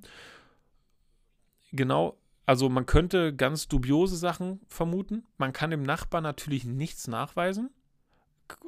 Genau. 1.71 2.17
Also 2.45 2.69
man 2.69 2.85
könnte 2.85 3.35
ganz 3.35 3.67
dubiose 3.67 4.15
Sachen 4.15 4.61
vermuten. 4.67 5.25
Man 5.37 5.53
kann 5.53 5.71
dem 5.71 5.83
Nachbarn 5.83 6.23
natürlich 6.23 6.65
nichts 6.65 7.07
nachweisen. 7.07 7.69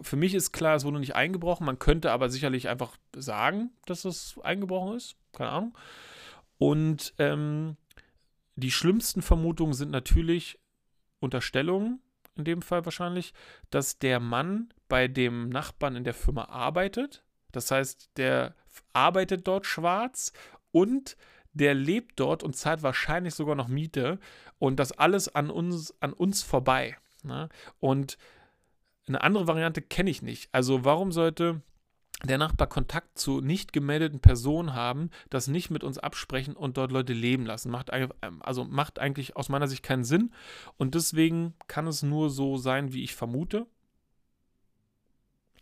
Für 0.01 0.15
mich 0.15 0.33
ist 0.33 0.51
klar, 0.51 0.75
es 0.75 0.85
wurde 0.85 0.99
nicht 0.99 1.15
eingebrochen. 1.15 1.65
Man 1.65 1.77
könnte 1.77 2.11
aber 2.11 2.29
sicherlich 2.29 2.69
einfach 2.69 2.97
sagen, 3.15 3.71
dass 3.85 4.05
es 4.05 4.39
eingebrochen 4.43 4.95
ist. 4.95 5.15
Keine 5.33 5.51
Ahnung. 5.51 5.77
Und 6.57 7.13
ähm, 7.19 7.77
die 8.55 8.71
schlimmsten 8.71 9.21
Vermutungen 9.21 9.73
sind 9.73 9.91
natürlich 9.91 10.59
Unterstellungen, 11.19 12.01
in 12.35 12.43
dem 12.43 12.61
Fall 12.61 12.85
wahrscheinlich, 12.85 13.33
dass 13.69 13.99
der 13.99 14.19
Mann 14.19 14.73
bei 14.87 15.07
dem 15.07 15.49
Nachbarn 15.49 15.95
in 15.95 16.03
der 16.03 16.13
Firma 16.13 16.45
arbeitet. 16.45 17.23
Das 17.51 17.71
heißt, 17.71 18.11
der 18.17 18.55
arbeitet 18.93 19.47
dort 19.47 19.65
schwarz 19.65 20.33
und 20.71 21.17
der 21.53 21.73
lebt 21.73 22.19
dort 22.19 22.43
und 22.43 22.55
zahlt 22.55 22.83
wahrscheinlich 22.83 23.33
sogar 23.33 23.55
noch 23.55 23.67
Miete 23.67 24.19
und 24.59 24.79
das 24.79 24.91
alles 24.91 25.33
an 25.33 25.49
uns, 25.49 25.93
an 26.01 26.13
uns 26.13 26.43
vorbei. 26.43 26.95
Ne? 27.23 27.49
Und 27.79 28.17
eine 29.07 29.21
andere 29.21 29.47
Variante 29.47 29.81
kenne 29.81 30.09
ich 30.09 30.21
nicht. 30.21 30.49
Also 30.51 30.85
warum 30.85 31.11
sollte 31.11 31.61
der 32.23 32.37
Nachbar 32.37 32.67
Kontakt 32.67 33.19
zu 33.19 33.41
nicht 33.41 33.73
gemeldeten 33.73 34.19
Personen 34.19 34.73
haben, 34.73 35.11
das 35.29 35.47
nicht 35.47 35.69
mit 35.69 35.83
uns 35.83 35.99
absprechen 35.99 36.55
und 36.55 36.77
dort 36.77 36.91
Leute 36.91 37.13
leben 37.13 37.45
lassen. 37.45 37.69
Macht, 37.69 37.91
also 38.39 38.63
macht 38.63 38.99
eigentlich 38.99 39.35
aus 39.35 39.49
meiner 39.49 39.67
Sicht 39.67 39.83
keinen 39.83 40.03
Sinn. 40.03 40.31
Und 40.77 40.95
deswegen 40.95 41.53
kann 41.67 41.85
es 41.85 42.01
nur 42.01 42.29
so 42.29 42.57
sein, 42.57 42.91
wie 42.91 43.03
ich 43.03 43.15
vermute. 43.15 43.67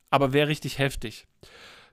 Aber 0.10 0.32
wäre 0.32 0.48
richtig 0.48 0.80
heftig. 0.80 1.28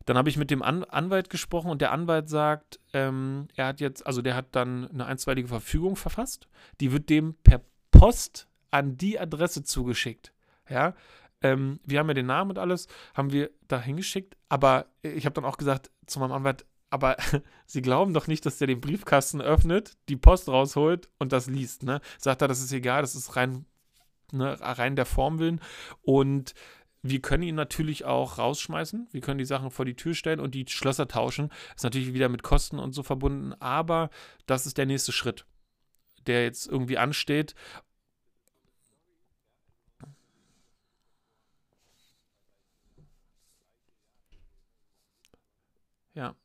Dann 0.05 0.17
habe 0.17 0.29
ich 0.29 0.37
mit 0.37 0.51
dem 0.51 0.63
An 0.63 0.85
Anwalt 0.85 1.31
gesprochen 1.31 1.71
und 1.71 1.81
der 1.81 1.93
Anwalt 1.93 2.29
sagt, 2.29 2.81
ähm, 2.93 3.49
er 3.55 3.67
hat 3.67 3.81
jetzt, 3.81 4.07
also 4.07 4.23
der 4.23 4.35
hat 4.35 4.47
dann 4.53 4.89
eine 4.91 5.07
einstweilige 5.07 5.49
Verfügung 5.49 5.97
verfasst. 5.97 6.49
Die 6.81 6.93
wird 6.93 7.09
dem 7.09 7.35
per 7.43 7.63
Post 7.91 8.49
an 8.71 8.97
die 8.97 9.19
Adresse 9.19 9.63
zugeschickt. 9.63 10.33
Ja, 10.69 10.95
ähm, 11.43 11.81
wir 11.85 11.99
haben 11.99 12.09
ja 12.09 12.15
den 12.15 12.27
Namen 12.27 12.51
und 12.51 12.59
alles, 12.59 12.87
haben 13.15 13.33
wir 13.33 13.51
da 13.69 13.81
hingeschickt. 13.81 14.37
Aber 14.49 14.87
ich 15.03 15.25
habe 15.25 15.35
dann 15.35 15.45
auch 15.45 15.57
gesagt 15.57 15.91
zu 16.07 16.21
meinem 16.21 16.33
Anwalt, 16.33 16.65
aber 16.91 17.17
sie 17.67 17.83
glauben 17.83 18.15
doch 18.15 18.27
nicht, 18.27 18.45
dass 18.47 18.59
der 18.59 18.67
den 18.67 18.81
Briefkasten 18.81 19.41
öffnet, 19.41 19.97
die 20.09 20.17
Post 20.17 20.49
rausholt 20.49 21.09
und 21.19 21.33
das 21.33 21.47
liest. 21.47 21.83
Ne? 21.83 22.01
Sagt 22.19 22.43
er, 22.43 22.49
das 22.49 22.61
ist 22.61 22.73
egal, 22.73 23.03
das 23.03 23.15
ist 23.15 23.37
rein, 23.37 23.65
ne, 24.31 24.57
rein 24.61 24.97
der 24.97 25.07
Form 25.07 25.39
willen. 25.39 25.61
Und 26.03 26.55
wir 27.03 27.21
können 27.21 27.43
ihn 27.43 27.57
natürlich 27.57 28.05
auch 28.05 28.39
rausschmeißen. 28.39 29.09
Wir 29.11 29.21
können 29.21 29.39
die 29.39 29.45
Sachen 29.45 29.71
vor 29.71 29.85
die 29.85 29.97
Tür 29.97 30.15
stellen 30.15 30.39
und 30.39 30.55
die 30.55 30.67
Schlösser 30.69 31.09
tauschen. 31.09 31.51
Ist 31.75 31.83
natürlich 31.83 32.15
wieder 32.15 32.29
mit 32.29 32.45
Kosten 32.45 32.79
und 32.79 32.93
so 32.93 33.03
verbunden, 33.03 33.55
aber 33.55 34.11
das 34.47 34.67
ist 34.67 34.79
der 34.79 34.87
nächste 34.87 35.11
Schritt, 35.11 35.45
der 36.27 36.45
jetzt 36.45 36.69
irgendwie 36.69 36.99
ansteht. 36.99 37.55
Ja. 46.15 46.42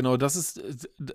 Genau, 0.00 0.16
das 0.16 0.34
ist, 0.34 0.58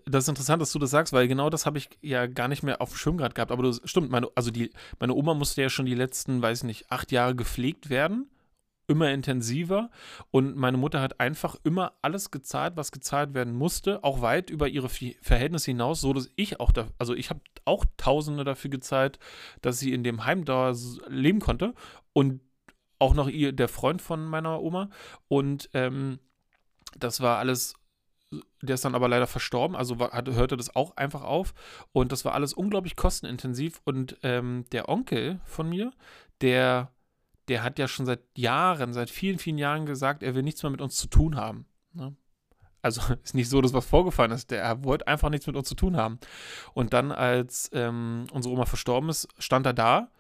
das 0.06 0.26
ist 0.26 0.30
interessant, 0.30 0.62
dass 0.62 0.72
du 0.72 0.78
das 0.78 0.92
sagst, 0.92 1.12
weil 1.12 1.28
genau 1.28 1.50
das 1.50 1.66
habe 1.66 1.80
ich 1.80 1.90
ja 2.04 2.28
gar 2.28 2.48
nicht 2.48 2.62
mehr 2.62 2.82
auf 2.82 2.90
dem 2.90 2.98
Schirm 2.98 3.18
gehabt. 3.18 3.40
Aber 3.40 3.64
du, 3.64 3.74
stimmt, 3.84 4.12
meine, 4.12 4.30
also 4.36 4.52
die, 4.52 4.70
meine 5.00 5.16
Oma 5.16 5.34
musste 5.34 5.64
ja 5.64 5.72
schon 5.72 5.88
die 5.88 5.96
letzten, 5.96 6.40
weiß 6.40 6.66
nicht, 6.66 6.92
acht 6.92 7.12
Jahre 7.12 7.36
gepflegt 7.36 7.90
werden. 7.90 8.30
Immer 8.88 9.10
intensiver. 9.10 9.90
Und 10.30 10.56
meine 10.56 10.78
Mutter 10.78 11.02
hat 11.02 11.20
einfach 11.20 11.56
immer 11.64 11.94
alles 12.04 12.30
gezahlt, 12.30 12.78
was 12.78 12.92
gezahlt 12.92 13.34
werden 13.34 13.56
musste, 13.56 14.04
auch 14.04 14.22
weit 14.22 14.52
über 14.52 14.68
ihre 14.68 14.90
Verhältnisse 14.90 15.72
hinaus, 15.72 16.02
so 16.02 16.14
dass 16.14 16.30
ich 16.36 16.60
auch 16.60 16.72
da, 16.72 16.86
also 17.00 17.16
ich 17.16 17.32
habe 17.32 17.42
auch 17.66 17.86
Tausende 17.98 18.44
dafür 18.44 18.70
gezahlt, 18.70 19.18
dass 19.64 19.80
sie 19.80 19.94
in 19.94 20.04
dem 20.04 20.26
Heim 20.26 20.46
da 20.46 20.74
leben 21.08 21.40
konnte. 21.40 21.74
Und 22.14 22.40
auch 23.00 23.16
noch 23.16 23.30
ihr, 23.30 23.52
der 23.52 23.68
Freund 23.68 24.04
von 24.04 24.28
meiner 24.28 24.62
Oma. 24.62 24.92
Und 25.28 25.72
ähm, 25.74 26.20
das 27.00 27.20
war 27.20 27.40
alles, 27.40 27.74
der 28.62 28.76
ist 28.76 28.86
dann 28.86 28.96
aber 28.96 29.08
leider 29.08 29.28
verstorben, 29.28 29.76
also 29.76 30.00
war, 30.00 30.12
hat, 30.12 30.30
hörte 30.30 30.58
das 30.58 30.76
auch 30.76 30.98
einfach 30.98 31.24
auf. 31.24 31.54
Und 31.92 32.12
das 32.12 32.26
war 32.26 32.34
alles 32.34 32.54
unglaublich 32.54 32.96
kostenintensiv. 32.96 33.82
Und 33.84 34.18
ähm, 34.24 34.66
der 34.72 34.90
Onkel 34.90 35.40
von 35.46 35.70
mir, 35.70 35.92
der, 36.42 36.92
der 37.48 37.64
hat 37.64 37.80
ja 37.80 37.88
schon 37.88 38.06
seit 38.06 38.22
Jahren, 38.36 38.94
seit 38.94 39.10
vielen, 39.10 39.40
vielen 39.40 39.58
Jahren 39.58 39.86
gesagt, 39.86 40.24
er 40.24 40.36
will 40.36 40.44
nichts 40.44 40.64
mehr 40.64 40.72
mit 40.72 40.82
uns 40.82 40.98
zu 40.98 41.08
tun 41.08 41.36
haben. 41.36 41.66
Ne? 41.94 42.16
Also 42.82 43.02
ist 43.24 43.36
nicht 43.36 43.50
so, 43.50 43.62
dass 43.62 43.74
was 43.74 43.86
vorgefallen 43.86 44.32
ist. 44.32 44.52
Der 44.52 44.84
wollte 44.84 45.08
einfach 45.08 45.30
nichts 45.30 45.48
mit 45.48 45.56
uns 45.56 45.68
zu 45.68 45.76
tun 45.76 45.98
haben. 45.98 46.20
Und 46.74 46.94
dann, 46.94 47.12
als 47.12 47.70
ähm, 47.74 48.28
unsere 48.32 48.54
Oma 48.54 48.66
verstorben 48.66 49.10
ist, 49.10 49.28
stand 49.40 49.66
er 49.66 49.74
da 49.74 50.12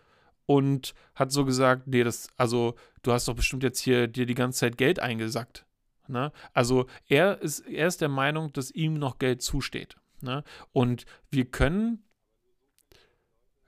und 0.45 0.93
hat 1.13 1.31
so 1.31 1.45
gesagt, 1.45 1.87
nee, 1.87 2.03
das, 2.03 2.27
also 2.37 2.75
du 3.03 3.11
hast 3.11 3.27
doch 3.27 3.35
bestimmt 3.35 3.63
jetzt 3.63 3.79
hier 3.79 4.07
dir 4.07 4.25
die 4.25 4.35
ganze 4.35 4.59
Zeit 4.59 4.77
Geld 4.77 4.99
eingesackt. 4.99 5.64
Ne? 6.07 6.31
Also 6.53 6.87
er 7.07 7.41
ist, 7.41 7.61
er 7.61 7.87
ist 7.87 8.01
der 8.01 8.09
Meinung, 8.09 8.53
dass 8.53 8.71
ihm 8.71 8.95
noch 8.95 9.19
Geld 9.19 9.41
zusteht. 9.41 9.97
Ne? 10.21 10.43
Und 10.71 11.05
wir 11.31 11.45
können, 11.45 12.03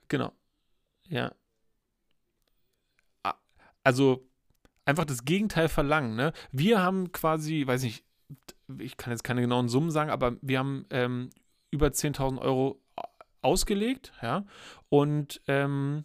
genau, 0.08 0.32
ja, 1.08 1.32
also 3.84 4.28
einfach 4.84 5.04
das 5.04 5.24
Gegenteil 5.24 5.68
verlangen. 5.68 6.14
Ne? 6.14 6.32
Wir 6.52 6.82
haben 6.82 7.12
quasi, 7.12 7.66
weiß 7.66 7.82
nicht, 7.82 8.04
ich 8.78 8.96
kann 8.96 9.12
jetzt 9.12 9.24
keine 9.24 9.40
genauen 9.40 9.68
Summen 9.68 9.90
sagen, 9.90 10.10
aber 10.10 10.36
wir 10.42 10.58
haben 10.58 10.84
ähm, 10.90 11.30
über 11.70 11.88
10.000 11.88 12.38
Euro 12.38 12.80
ausgelegt, 13.40 14.12
ja, 14.20 14.44
und 14.88 15.40
ähm, 15.46 16.04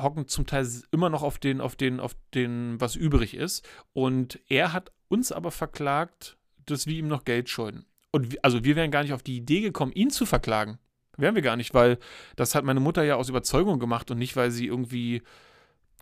hocken 0.00 0.28
zum 0.28 0.46
Teil 0.46 0.66
immer 0.92 1.10
noch 1.10 1.22
auf 1.22 1.38
den, 1.38 1.60
auf 1.60 1.76
den, 1.76 2.00
auf 2.00 2.14
den, 2.34 2.80
was 2.80 2.96
übrig 2.96 3.34
ist. 3.34 3.68
Und 3.92 4.40
er 4.48 4.72
hat 4.72 4.92
uns 5.10 5.32
aber 5.32 5.50
verklagt, 5.50 6.38
dass 6.64 6.86
wir 6.86 6.96
ihm 6.96 7.08
noch 7.08 7.24
Geld 7.24 7.48
schulden. 7.48 7.84
Und 8.12 8.32
wir, 8.32 8.38
also 8.42 8.64
wir 8.64 8.76
wären 8.76 8.90
gar 8.90 9.02
nicht 9.02 9.12
auf 9.12 9.22
die 9.22 9.36
Idee 9.36 9.60
gekommen, 9.60 9.92
ihn 9.92 10.10
zu 10.10 10.24
verklagen. 10.24 10.78
Wären 11.16 11.34
wir 11.34 11.42
gar 11.42 11.56
nicht, 11.56 11.74
weil 11.74 11.98
das 12.36 12.54
hat 12.54 12.64
meine 12.64 12.80
Mutter 12.80 13.02
ja 13.02 13.16
aus 13.16 13.28
Überzeugung 13.28 13.78
gemacht 13.78 14.10
und 14.10 14.18
nicht, 14.18 14.36
weil 14.36 14.50
sie 14.50 14.66
irgendwie 14.66 15.22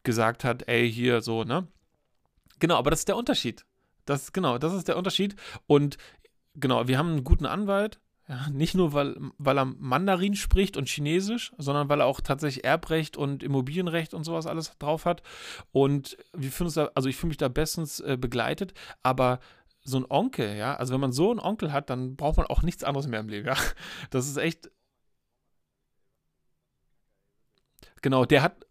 gesagt 0.04 0.44
hat, 0.44 0.68
ey, 0.68 0.90
hier 0.90 1.22
so, 1.22 1.44
ne? 1.44 1.66
Genau, 2.60 2.76
aber 2.76 2.90
das 2.90 3.00
ist 3.00 3.08
der 3.08 3.16
Unterschied. 3.16 3.64
Das, 4.04 4.32
genau, 4.32 4.58
das 4.58 4.72
ist 4.72 4.88
der 4.88 4.96
Unterschied. 4.96 5.34
Und 5.66 5.96
genau, 6.54 6.86
wir 6.88 6.98
haben 6.98 7.10
einen 7.10 7.24
guten 7.24 7.46
Anwalt, 7.46 8.00
ja, 8.28 8.50
nicht 8.50 8.74
nur, 8.74 8.92
weil, 8.92 9.16
weil 9.38 9.58
er 9.58 9.64
Mandarin 9.64 10.34
spricht 10.34 10.76
und 10.76 10.86
Chinesisch, 10.88 11.52
sondern 11.56 11.88
weil 11.88 12.00
er 12.00 12.06
auch 12.06 12.20
tatsächlich 12.20 12.62
Erbrecht 12.62 13.16
und 13.16 13.42
Immobilienrecht 13.42 14.12
und 14.12 14.24
sowas 14.24 14.46
alles 14.46 14.76
drauf 14.78 15.06
hat. 15.06 15.22
Und 15.72 16.18
wir 16.34 16.52
uns 16.60 16.74
da, 16.74 16.90
also 16.94 17.08
ich 17.08 17.16
fühle 17.16 17.28
mich 17.28 17.38
da 17.38 17.48
bestens 17.48 18.00
äh, 18.00 18.18
begleitet, 18.20 18.74
aber 19.02 19.40
so 19.82 19.96
ein 19.98 20.06
Onkel, 20.10 20.56
ja, 20.56 20.76
also 20.76 20.92
wenn 20.92 21.00
man 21.00 21.12
so 21.12 21.30
einen 21.30 21.40
Onkel 21.40 21.72
hat, 21.72 21.88
dann 21.88 22.16
braucht 22.16 22.36
man 22.36 22.46
auch 22.46 22.62
nichts 22.62 22.84
anderes 22.84 23.06
mehr 23.06 23.20
im 23.20 23.28
Leben, 23.30 23.46
ja. 23.46 23.56
Das 24.10 24.28
ist 24.28 24.36
echt. 24.36 24.70
Genau, 28.02 28.26
der 28.26 28.42
hat, 28.42 28.66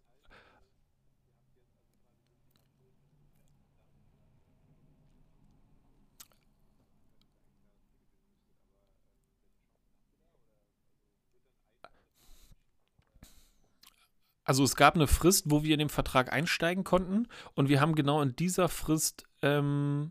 Also 14.48 14.64
es 14.64 14.76
gab 14.76 14.94
eine 14.94 15.06
Frist, 15.06 15.50
wo 15.50 15.62
wir 15.62 15.74
in 15.74 15.78
den 15.78 15.90
Vertrag 15.90 16.32
einsteigen 16.32 16.82
konnten 16.82 17.28
und 17.54 17.68
wir 17.68 17.82
haben 17.82 17.94
genau 17.94 18.22
in 18.22 18.34
dieser 18.34 18.70
Frist 18.70 19.26
ähm, 19.42 20.10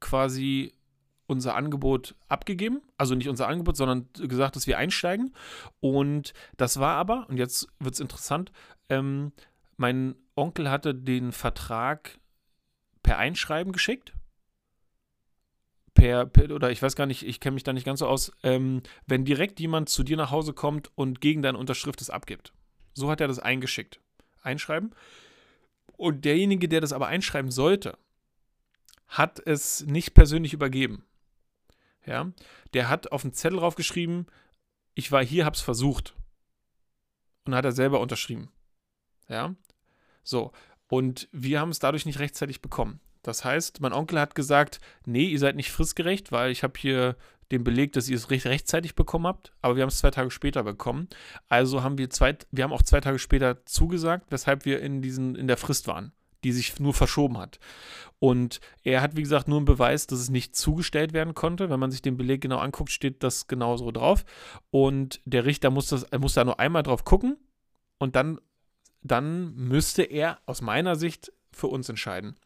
quasi 0.00 0.74
unser 1.26 1.54
Angebot 1.54 2.14
abgegeben. 2.28 2.82
Also 2.98 3.14
nicht 3.14 3.30
unser 3.30 3.48
Angebot, 3.48 3.78
sondern 3.78 4.10
gesagt, 4.12 4.54
dass 4.54 4.66
wir 4.66 4.76
einsteigen. 4.76 5.34
Und 5.80 6.34
das 6.58 6.78
war 6.78 6.96
aber, 6.96 7.26
und 7.30 7.38
jetzt 7.38 7.68
wird 7.78 7.94
es 7.94 8.00
interessant, 8.00 8.52
ähm, 8.90 9.32
mein 9.78 10.14
Onkel 10.36 10.70
hatte 10.70 10.94
den 10.94 11.32
Vertrag 11.32 12.18
per 13.02 13.16
Einschreiben 13.16 13.72
geschickt. 13.72 14.12
Per, 15.94 16.26
per 16.26 16.50
oder 16.50 16.70
ich 16.70 16.82
weiß 16.82 16.96
gar 16.96 17.06
nicht, 17.06 17.22
ich 17.22 17.40
kenne 17.40 17.54
mich 17.54 17.64
da 17.64 17.72
nicht 17.72 17.86
ganz 17.86 18.00
so 18.00 18.06
aus, 18.06 18.30
ähm, 18.42 18.82
wenn 19.06 19.24
direkt 19.24 19.58
jemand 19.58 19.88
zu 19.88 20.02
dir 20.02 20.18
nach 20.18 20.30
Hause 20.30 20.52
kommt 20.52 20.92
und 20.96 21.22
gegen 21.22 21.40
deine 21.40 21.56
Unterschrift 21.56 22.02
es 22.02 22.10
abgibt. 22.10 22.52
So 22.98 23.10
hat 23.10 23.20
er 23.20 23.28
das 23.28 23.38
eingeschickt. 23.38 24.00
Einschreiben. 24.42 24.92
Und 25.96 26.24
derjenige, 26.24 26.68
der 26.68 26.80
das 26.80 26.92
aber 26.92 27.06
einschreiben 27.06 27.50
sollte, 27.50 27.96
hat 29.06 29.40
es 29.46 29.86
nicht 29.86 30.14
persönlich 30.14 30.52
übergeben. 30.52 31.04
Ja, 32.04 32.32
der 32.74 32.88
hat 32.88 33.12
auf 33.12 33.22
den 33.22 33.32
Zettel 33.32 33.58
draufgeschrieben, 33.58 34.26
ich 34.94 35.12
war 35.12 35.24
hier, 35.24 35.44
hab's 35.44 35.60
versucht. 35.60 36.16
Und 37.44 37.54
hat 37.54 37.64
er 37.64 37.72
selber 37.72 38.00
unterschrieben. 38.00 38.50
Ja, 39.28 39.54
so. 40.24 40.52
Und 40.88 41.28
wir 41.32 41.60
haben 41.60 41.70
es 41.70 41.78
dadurch 41.78 42.04
nicht 42.04 42.18
rechtzeitig 42.18 42.62
bekommen. 42.62 43.00
Das 43.22 43.44
heißt, 43.44 43.80
mein 43.80 43.92
Onkel 43.92 44.18
hat 44.18 44.34
gesagt, 44.34 44.80
nee, 45.04 45.26
ihr 45.26 45.38
seid 45.38 45.54
nicht 45.54 45.70
fristgerecht, 45.70 46.32
weil 46.32 46.50
ich 46.50 46.62
habe 46.62 46.78
hier 46.78 47.16
den 47.50 47.64
Beleg, 47.64 47.92
dass 47.92 48.08
ihr 48.08 48.16
es 48.16 48.30
recht 48.30 48.46
rechtzeitig 48.46 48.94
bekommen 48.94 49.26
habt, 49.26 49.52
aber 49.62 49.76
wir 49.76 49.82
haben 49.82 49.88
es 49.88 49.98
zwei 49.98 50.10
Tage 50.10 50.30
später 50.30 50.62
bekommen. 50.62 51.08
Also 51.48 51.82
haben 51.82 51.98
wir 51.98 52.10
zwei, 52.10 52.36
wir 52.50 52.64
haben 52.64 52.72
auch 52.72 52.82
zwei 52.82 53.00
Tage 53.00 53.18
später 53.18 53.64
zugesagt, 53.64 54.26
weshalb 54.30 54.64
wir 54.64 54.80
in 54.80 55.00
diesen, 55.02 55.34
in 55.34 55.46
der 55.46 55.56
Frist 55.56 55.88
waren, 55.88 56.12
die 56.44 56.52
sich 56.52 56.78
nur 56.78 56.94
verschoben 56.94 57.38
hat. 57.38 57.58
Und 58.18 58.60
er 58.82 59.00
hat, 59.00 59.16
wie 59.16 59.22
gesagt, 59.22 59.48
nur 59.48 59.58
einen 59.58 59.64
Beweis, 59.64 60.06
dass 60.06 60.18
es 60.18 60.28
nicht 60.28 60.56
zugestellt 60.56 61.12
werden 61.12 61.34
konnte. 61.34 61.70
Wenn 61.70 61.80
man 61.80 61.90
sich 61.90 62.02
den 62.02 62.16
Beleg 62.16 62.40
genau 62.40 62.58
anguckt, 62.58 62.90
steht 62.90 63.22
das 63.22 63.46
genauso 63.46 63.92
drauf. 63.92 64.24
Und 64.70 65.20
der 65.24 65.44
Richter 65.44 65.70
muss, 65.70 65.88
das, 65.88 66.06
muss 66.18 66.34
da 66.34 66.44
nur 66.44 66.60
einmal 66.60 66.82
drauf 66.82 67.04
gucken 67.04 67.38
und 67.98 68.16
dann, 68.16 68.40
dann 69.02 69.54
müsste 69.54 70.02
er 70.02 70.38
aus 70.46 70.60
meiner 70.60 70.96
Sicht 70.96 71.32
für 71.52 71.68
uns 71.68 71.88
entscheiden. 71.88 72.36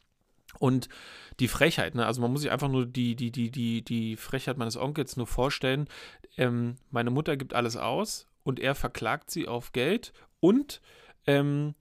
Und 0.59 0.89
die 1.41 1.49
Frechheit, 1.49 1.95
ne? 1.95 2.07
also 2.07 2.21
man 2.21 2.31
muss 2.31 2.43
sich 2.43 2.51
einfach 2.51 2.69
nur 2.69 2.87
die, 2.87 3.17
die, 3.17 3.31
die, 3.31 3.51
die, 3.51 3.83
die 3.83 4.17
Frechheit 4.17 4.59
meines 4.59 4.77
Onkels 4.77 5.17
nur 5.17 5.27
vorstellen. 5.27 5.89
Ähm, 6.37 6.77
meine 6.91 7.11
Mutter 7.11 7.37
gibt 7.37 7.55
alles 7.55 7.77
aus 7.77 8.29
und 8.45 8.61
er 8.61 8.75
verklagt 8.75 9.31
sie 9.31 9.49
auf 9.49 9.73
Geld 9.73 10.13
und 10.41 10.81
ähm, 11.27 11.75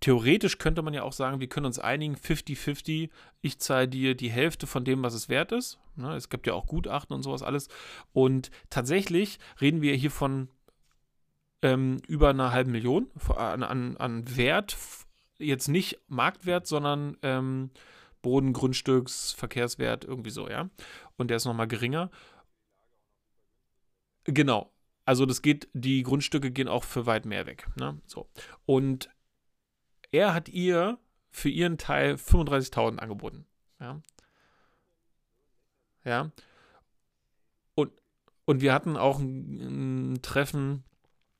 theoretisch 0.00 0.58
könnte 0.58 0.82
man 0.82 0.94
ja 0.94 1.02
auch 1.02 1.12
sagen, 1.12 1.40
wir 1.40 1.48
können 1.48 1.66
uns 1.66 1.78
einigen, 1.78 2.16
50-50, 2.16 3.10
ich 3.40 3.58
zahle 3.58 3.88
dir 3.88 4.14
die 4.14 4.30
Hälfte 4.30 4.66
von 4.66 4.84
dem, 4.84 5.02
was 5.02 5.14
es 5.14 5.28
wert 5.28 5.52
ist. 5.52 5.78
Ne? 5.96 6.14
Es 6.14 6.28
gibt 6.28 6.46
ja 6.46 6.54
auch 6.54 6.66
Gutachten 6.66 7.14
und 7.14 7.22
sowas 7.22 7.42
alles. 7.42 7.68
Und 8.12 8.50
tatsächlich 8.70 9.38
reden 9.60 9.80
wir 9.80 9.94
hier 9.94 10.10
von 10.10 10.48
ähm, 11.62 12.02
über 12.06 12.30
einer 12.30 12.52
halben 12.52 12.72
Million 12.72 13.10
an, 13.34 13.62
an, 13.62 13.96
an 13.96 14.36
Wert 14.36 14.76
jetzt 15.38 15.68
nicht 15.68 16.00
Marktwert, 16.08 16.66
sondern 16.66 17.16
ähm, 17.22 17.70
Boden, 18.22 18.52
Grundstücks, 18.52 19.32
Verkehrswert, 19.32 20.04
irgendwie 20.04 20.30
so, 20.30 20.48
ja. 20.48 20.70
Und 21.16 21.28
der 21.28 21.36
ist 21.36 21.44
nochmal 21.44 21.68
geringer. 21.68 22.10
Genau. 24.24 24.72
Also 25.04 25.26
das 25.26 25.42
geht, 25.42 25.68
die 25.74 26.02
Grundstücke 26.02 26.50
gehen 26.50 26.68
auch 26.68 26.84
für 26.84 27.06
weit 27.06 27.26
mehr 27.26 27.46
weg. 27.46 27.68
Ne? 27.76 28.00
So. 28.06 28.30
Und 28.64 29.10
er 30.10 30.32
hat 30.32 30.48
ihr 30.48 30.98
für 31.30 31.50
ihren 31.50 31.76
Teil 31.76 32.14
35.000 32.14 32.98
angeboten. 32.98 33.46
Ja. 33.80 34.00
Ja. 36.04 36.30
Und, 37.74 37.92
und 38.46 38.60
wir 38.62 38.72
hatten 38.72 38.96
auch 38.96 39.18
ein, 39.18 40.12
ein 40.14 40.22
Treffen 40.22 40.84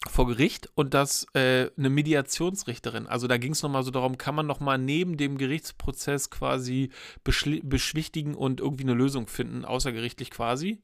vor 0.09 0.27
Gericht 0.27 0.69
und 0.75 0.95
das 0.95 1.27
äh, 1.35 1.71
eine 1.77 1.90
Mediationsrichterin. 1.90 3.07
Also 3.07 3.27
da 3.27 3.38
ging 3.38 3.53
es 3.53 3.62
nochmal 3.62 3.83
so 3.83 3.90
darum, 3.90 4.19
kann 4.19 4.35
man 4.35 4.47
nochmal 4.47 4.79
neben 4.79 5.17
dem 5.17 5.38
Gerichtsprozess 5.38 6.31
quasi 6.31 6.90
beschwichtigen 7.23 8.35
und 8.35 8.61
irgendwie 8.61 8.85
eine 8.85 8.95
Lösung 8.95 9.27
finden, 9.27 9.64
außergerichtlich 9.64 10.31
quasi. 10.31 10.83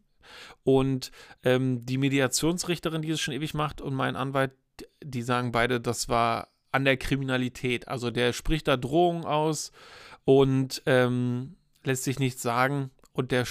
Und 0.62 1.10
ähm, 1.42 1.84
die 1.84 1.98
Mediationsrichterin, 1.98 3.02
die 3.02 3.10
es 3.10 3.20
schon 3.20 3.34
ewig 3.34 3.54
macht, 3.54 3.80
und 3.80 3.94
mein 3.94 4.16
Anwalt, 4.16 4.52
die 5.02 5.22
sagen 5.22 5.52
beide, 5.52 5.80
das 5.80 6.08
war 6.08 6.48
an 6.72 6.84
der 6.84 6.96
Kriminalität. 6.96 7.88
Also 7.88 8.10
der 8.10 8.32
spricht 8.32 8.68
da 8.68 8.76
Drohungen 8.76 9.24
aus 9.24 9.72
und 10.24 10.82
ähm, 10.86 11.56
lässt 11.84 12.04
sich 12.04 12.18
nichts 12.18 12.42
sagen. 12.42 12.90
Und 13.12 13.32
der, 13.32 13.44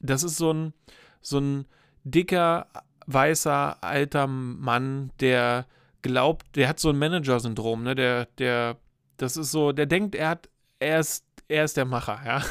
das 0.00 0.22
ist 0.22 0.36
so 0.36 0.52
ein, 0.52 0.74
so 1.20 1.38
ein 1.38 1.66
dicker 2.04 2.68
weißer 3.06 3.82
alter 3.82 4.26
Mann, 4.26 5.10
der 5.20 5.66
glaubt, 6.02 6.56
der 6.56 6.68
hat 6.68 6.80
so 6.80 6.90
ein 6.90 6.98
Manager-Syndrom, 6.98 7.82
ne? 7.82 7.94
Der, 7.94 8.26
der, 8.38 8.76
das 9.16 9.36
ist 9.36 9.50
so, 9.50 9.72
der 9.72 9.86
denkt, 9.86 10.14
er 10.14 10.30
hat, 10.30 10.48
er 10.78 11.00
ist, 11.00 11.24
er 11.48 11.64
ist 11.64 11.76
der 11.76 11.84
Macher, 11.84 12.20
ja. 12.24 12.42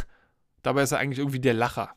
Dabei 0.62 0.84
ist 0.84 0.92
er 0.92 1.00
eigentlich 1.00 1.20
irgendwie 1.20 1.40
der 1.40 1.54
Lacher. 1.54 1.96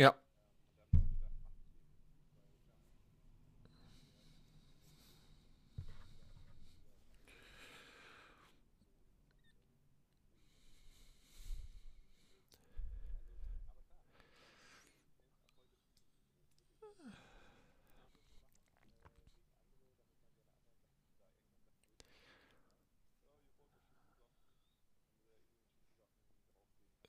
Ja. 0.00 0.14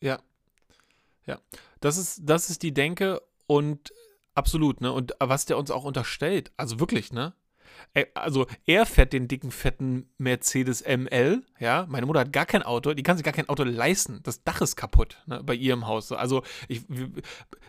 Ja. 0.02 0.20
Ja. 1.26 1.40
Das 1.82 1.98
ist, 1.98 2.22
das 2.24 2.50
ist 2.50 2.64
die 2.64 2.74
Denke 2.74 3.22
und 3.48 3.94
absolut, 4.34 4.80
ne? 4.82 4.92
Und 4.92 5.14
was 5.20 5.46
der 5.46 5.58
uns 5.58 5.72
auch 5.72 5.84
unterstellt, 5.84 6.52
also 6.56 6.80
wirklich, 6.80 7.12
ne? 7.12 7.34
Also 8.14 8.48
er 8.66 8.86
fährt 8.86 9.12
den 9.12 9.28
dicken, 9.28 9.52
fetten 9.52 10.10
Mercedes 10.18 10.84
ML, 10.86 11.44
ja. 11.60 11.86
Meine 11.90 12.06
Mutter 12.06 12.22
hat 12.22 12.34
gar 12.34 12.46
kein 12.46 12.64
Auto, 12.64 12.94
die 12.94 13.04
kann 13.04 13.18
sich 13.18 13.24
gar 13.24 13.34
kein 13.34 13.50
Auto 13.50 13.64
leisten. 13.64 14.22
Das 14.24 14.44
Dach 14.44 14.62
ist 14.62 14.76
kaputt, 14.76 15.22
ne, 15.26 15.44
bei 15.44 15.56
ihrem 15.56 15.88
Haus. 15.88 16.12
Also 16.12 16.44
ich, 16.68 16.84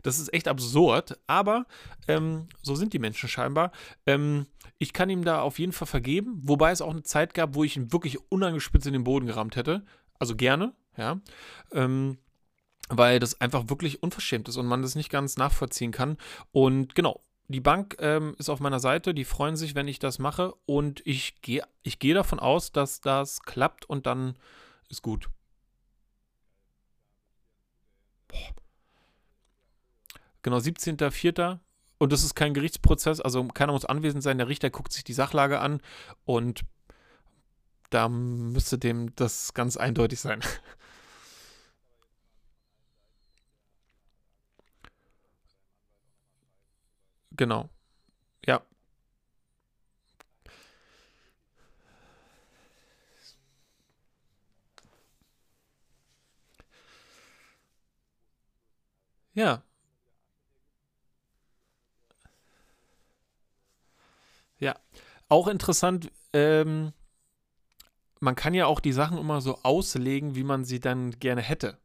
das 0.02 0.18
ist 0.18 0.32
echt 0.32 0.48
absurd, 0.48 1.18
aber 1.26 1.66
ähm, 2.08 2.48
so 2.62 2.74
sind 2.74 2.92
die 2.92 2.98
Menschen 2.98 3.28
scheinbar. 3.28 3.72
Ähm, 4.06 4.46
ich 4.78 4.92
kann 4.92 5.10
ihm 5.10 5.24
da 5.24 5.40
auf 5.40 5.58
jeden 5.58 5.72
Fall 5.72 5.88
vergeben, 5.88 6.40
wobei 6.42 6.70
es 6.70 6.82
auch 6.82 6.90
eine 6.90 7.02
Zeit 7.02 7.34
gab, 7.34 7.54
wo 7.54 7.64
ich 7.64 7.76
ihn 7.76 7.92
wirklich 7.92 8.30
unangespitzt 8.30 8.86
in 8.86 8.92
den 8.92 9.04
Boden 9.04 9.26
gerammt 9.26 9.56
hätte. 9.56 9.84
Also 10.18 10.36
gerne, 10.36 10.74
ja. 10.96 11.20
Ähm, 11.72 12.18
weil 12.96 13.18
das 13.18 13.40
einfach 13.40 13.68
wirklich 13.68 14.02
unverschämt 14.02 14.48
ist 14.48 14.56
und 14.56 14.66
man 14.66 14.82
das 14.82 14.94
nicht 14.94 15.10
ganz 15.10 15.36
nachvollziehen 15.36 15.92
kann. 15.92 16.18
Und 16.52 16.94
genau, 16.94 17.20
die 17.48 17.60
Bank 17.60 17.96
ähm, 17.98 18.34
ist 18.38 18.48
auf 18.48 18.60
meiner 18.60 18.80
Seite, 18.80 19.14
die 19.14 19.24
freuen 19.24 19.56
sich, 19.56 19.74
wenn 19.74 19.88
ich 19.88 19.98
das 19.98 20.18
mache 20.18 20.54
und 20.66 21.02
ich 21.06 21.40
gehe 21.40 21.64
ich 21.82 21.98
geh 21.98 22.14
davon 22.14 22.38
aus, 22.38 22.72
dass 22.72 23.00
das 23.00 23.42
klappt 23.42 23.84
und 23.84 24.06
dann 24.06 24.36
ist 24.88 25.02
gut. 25.02 25.28
Boah. 28.28 28.54
Genau, 30.42 30.56
17.04. 30.56 31.60
Und 31.98 32.12
das 32.12 32.24
ist 32.24 32.34
kein 32.34 32.52
Gerichtsprozess, 32.52 33.20
also 33.20 33.44
keiner 33.46 33.72
muss 33.72 33.84
anwesend 33.84 34.24
sein, 34.24 34.36
der 34.36 34.48
Richter 34.48 34.70
guckt 34.70 34.92
sich 34.92 35.04
die 35.04 35.12
Sachlage 35.12 35.60
an 35.60 35.80
und 36.24 36.62
da 37.90 38.08
müsste 38.08 38.76
dem 38.76 39.14
das 39.14 39.54
ganz 39.54 39.76
eindeutig 39.76 40.18
sein. 40.18 40.40
Genau. 47.36 47.68
Ja. 48.46 48.62
Ja, 59.34 59.62
ja. 64.58 64.74
Auch 65.28 65.48
interessant, 65.48 66.10
ähm, 66.32 66.92
man 68.20 68.34
kann 68.36 68.54
ja 68.54 68.64
auch 68.66 68.80
die 68.80 68.92
Sachen 68.94 69.18
immer 69.18 69.42
so 69.42 69.58
auslegen, 69.64 70.34
wie 70.34 70.44
man 70.44 70.64
sie 70.64 70.80
dann 70.80 71.10
gerne 71.18 71.42
hätte. 71.42 71.78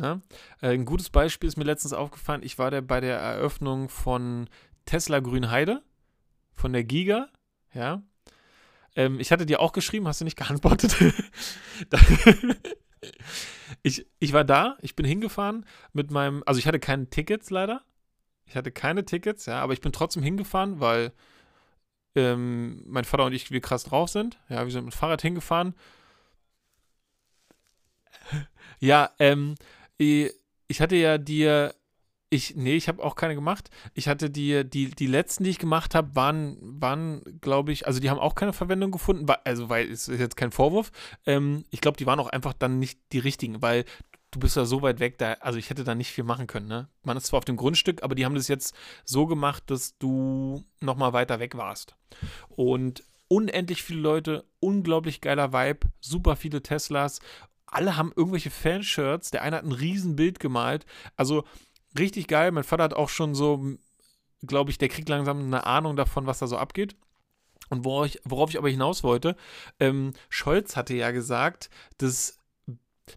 Ne? 0.00 0.22
Äh, 0.62 0.72
ein 0.72 0.86
gutes 0.86 1.10
Beispiel 1.10 1.46
ist 1.46 1.56
mir 1.56 1.64
letztens 1.64 1.92
aufgefallen. 1.92 2.42
Ich 2.42 2.58
war 2.58 2.70
da 2.70 2.80
bei 2.80 3.00
der 3.00 3.18
Eröffnung 3.18 3.90
von 3.90 4.48
Tesla 4.86 5.20
Grünheide, 5.20 5.82
von 6.54 6.72
der 6.72 6.84
Giga. 6.84 7.28
Ja. 7.74 8.02
Ähm, 8.96 9.20
ich 9.20 9.30
hatte 9.30 9.44
dir 9.44 9.60
auch 9.60 9.72
geschrieben, 9.72 10.08
hast 10.08 10.22
du 10.22 10.24
nicht 10.24 10.38
geantwortet? 10.38 10.96
ich, 13.82 14.06
ich 14.18 14.32
war 14.32 14.44
da, 14.44 14.78
ich 14.80 14.96
bin 14.96 15.04
hingefahren 15.04 15.66
mit 15.92 16.10
meinem, 16.10 16.42
also 16.46 16.58
ich 16.58 16.66
hatte 16.66 16.80
keine 16.80 17.10
Tickets 17.10 17.50
leider. 17.50 17.82
Ich 18.46 18.56
hatte 18.56 18.72
keine 18.72 19.04
Tickets, 19.04 19.46
ja, 19.46 19.60
aber 19.60 19.74
ich 19.74 19.82
bin 19.82 19.92
trotzdem 19.92 20.22
hingefahren, 20.22 20.80
weil 20.80 21.12
ähm, 22.16 22.82
mein 22.86 23.04
Vater 23.04 23.26
und 23.26 23.34
ich 23.34 23.50
wie 23.52 23.60
krass 23.60 23.84
drauf 23.84 24.08
sind. 24.08 24.40
Ja, 24.48 24.64
wir 24.64 24.72
sind 24.72 24.86
mit 24.86 24.94
dem 24.94 24.96
Fahrrad 24.96 25.22
hingefahren. 25.22 25.74
Ja, 28.80 29.10
ähm, 29.18 29.56
ich 30.00 30.80
hatte 30.80 30.96
ja 30.96 31.18
dir, 31.18 31.74
ich, 32.30 32.56
nee, 32.56 32.76
ich 32.76 32.88
habe 32.88 33.02
auch 33.02 33.16
keine 33.16 33.34
gemacht. 33.34 33.70
Ich 33.92 34.08
hatte 34.08 34.30
dir, 34.30 34.64
die, 34.64 34.90
die 34.90 35.06
letzten, 35.06 35.44
die 35.44 35.50
ich 35.50 35.58
gemacht 35.58 35.94
habe, 35.94 36.14
waren, 36.14 36.56
waren, 36.60 37.22
glaube 37.40 37.72
ich, 37.72 37.86
also 37.86 38.00
die 38.00 38.08
haben 38.08 38.20
auch 38.20 38.34
keine 38.34 38.52
Verwendung 38.52 38.92
gefunden, 38.92 39.26
also 39.44 39.68
weil, 39.68 39.90
es 39.90 40.08
ist 40.08 40.20
jetzt 40.20 40.36
kein 40.36 40.52
Vorwurf. 40.52 40.92
Ähm, 41.26 41.64
ich 41.70 41.80
glaube, 41.80 41.96
die 41.96 42.06
waren 42.06 42.20
auch 42.20 42.28
einfach 42.28 42.54
dann 42.54 42.78
nicht 42.78 43.00
die 43.12 43.18
richtigen, 43.18 43.60
weil 43.62 43.84
du 44.30 44.38
bist 44.38 44.56
ja 44.56 44.64
so 44.64 44.80
weit 44.80 45.00
weg, 45.00 45.18
da, 45.18 45.32
also 45.34 45.58
ich 45.58 45.70
hätte 45.70 45.84
da 45.84 45.94
nicht 45.94 46.12
viel 46.12 46.24
machen 46.24 46.46
können, 46.46 46.68
ne? 46.68 46.88
Man 47.02 47.16
ist 47.16 47.26
zwar 47.26 47.38
auf 47.38 47.44
dem 47.44 47.56
Grundstück, 47.56 48.02
aber 48.02 48.14
die 48.14 48.24
haben 48.24 48.36
das 48.36 48.48
jetzt 48.48 48.74
so 49.04 49.26
gemacht, 49.26 49.64
dass 49.66 49.98
du 49.98 50.64
nochmal 50.80 51.12
weiter 51.12 51.40
weg 51.40 51.56
warst. 51.56 51.96
Und 52.48 53.02
unendlich 53.26 53.82
viele 53.82 54.00
Leute, 54.00 54.44
unglaublich 54.60 55.20
geiler 55.20 55.52
Vibe, 55.52 55.88
super 56.00 56.36
viele 56.36 56.62
Teslas 56.62 57.20
alle 57.70 57.96
haben 57.96 58.12
irgendwelche 58.14 58.50
Fanshirts. 58.50 59.30
Der 59.30 59.42
eine 59.42 59.56
hat 59.56 59.64
ein 59.64 59.72
Riesenbild 59.72 60.40
gemalt. 60.40 60.86
Also 61.16 61.44
richtig 61.98 62.26
geil. 62.26 62.50
Mein 62.50 62.64
Vater 62.64 62.84
hat 62.84 62.94
auch 62.94 63.08
schon 63.08 63.34
so, 63.34 63.76
glaube 64.42 64.70
ich, 64.70 64.78
der 64.78 64.88
kriegt 64.88 65.08
langsam 65.08 65.40
eine 65.40 65.66
Ahnung 65.66 65.96
davon, 65.96 66.26
was 66.26 66.38
da 66.38 66.46
so 66.46 66.56
abgeht. 66.56 66.96
Und 67.68 67.84
worauf 67.84 68.06
ich, 68.06 68.20
worauf 68.24 68.50
ich 68.50 68.58
aber 68.58 68.68
hinaus 68.68 69.04
wollte, 69.04 69.36
ähm, 69.78 70.12
Scholz 70.28 70.76
hatte 70.76 70.94
ja 70.94 71.12
gesagt, 71.12 71.70
dass 71.98 72.38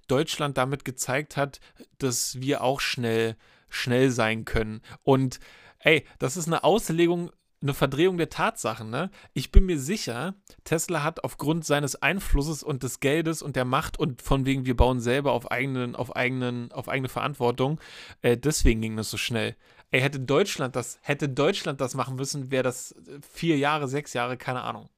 Deutschland 0.07 0.57
damit 0.57 0.85
gezeigt 0.85 1.37
hat, 1.37 1.59
dass 1.97 2.39
wir 2.39 2.63
auch 2.63 2.79
schnell, 2.79 3.35
schnell 3.69 4.11
sein 4.11 4.45
können. 4.45 4.81
Und 5.01 5.39
ey, 5.79 6.05
das 6.19 6.37
ist 6.37 6.47
eine 6.47 6.63
Auslegung 6.63 7.31
eine 7.63 7.73
Verdrehung 7.73 8.17
der 8.17 8.30
Tatsachen. 8.30 8.89
Ne? 8.89 9.10
Ich 9.34 9.52
bin 9.52 9.65
mir 9.65 9.80
sicher, 9.80 10.36
Tesla 10.63 11.04
hat 11.04 11.23
aufgrund 11.23 11.65
seines 11.65 11.95
Einflusses 11.95 12.62
und 12.62 12.84
des 12.84 12.99
Geldes 12.99 13.41
und 13.41 13.56
der 13.56 13.65
Macht 13.65 13.97
und 13.97 14.21
von 14.21 14.45
wegen, 14.45 14.65
wir 14.65 14.76
bauen 14.76 14.99
selber 14.99 15.32
auf, 15.32 15.49
eigenen, 15.49 15.95
auf, 15.95 16.15
eigenen, 16.15 16.71
auf 16.71 16.89
eigene 16.89 17.10
Verantwortung, 17.10 17.80
äh, 18.21 18.38
deswegen 18.38 18.82
ging 18.82 18.97
das 18.97 19.10
so 19.10 19.17
schnell. 19.17 19.56
Ey, 19.89 20.02
hätte 20.02 20.19
Deutschland 20.19 20.76
das, 20.76 20.99
hätte 21.02 21.30
Deutschland 21.30 21.80
das 21.80 21.95
machen 21.95 22.15
müssen, 22.15 22.52
wäre 22.52 22.63
das 22.63 22.95
vier 23.32 23.58
Jahre, 23.58 23.88
sechs 23.88 24.13
Jahre, 24.13 24.38
keine 24.38 24.62
Ahnung. 24.62 24.89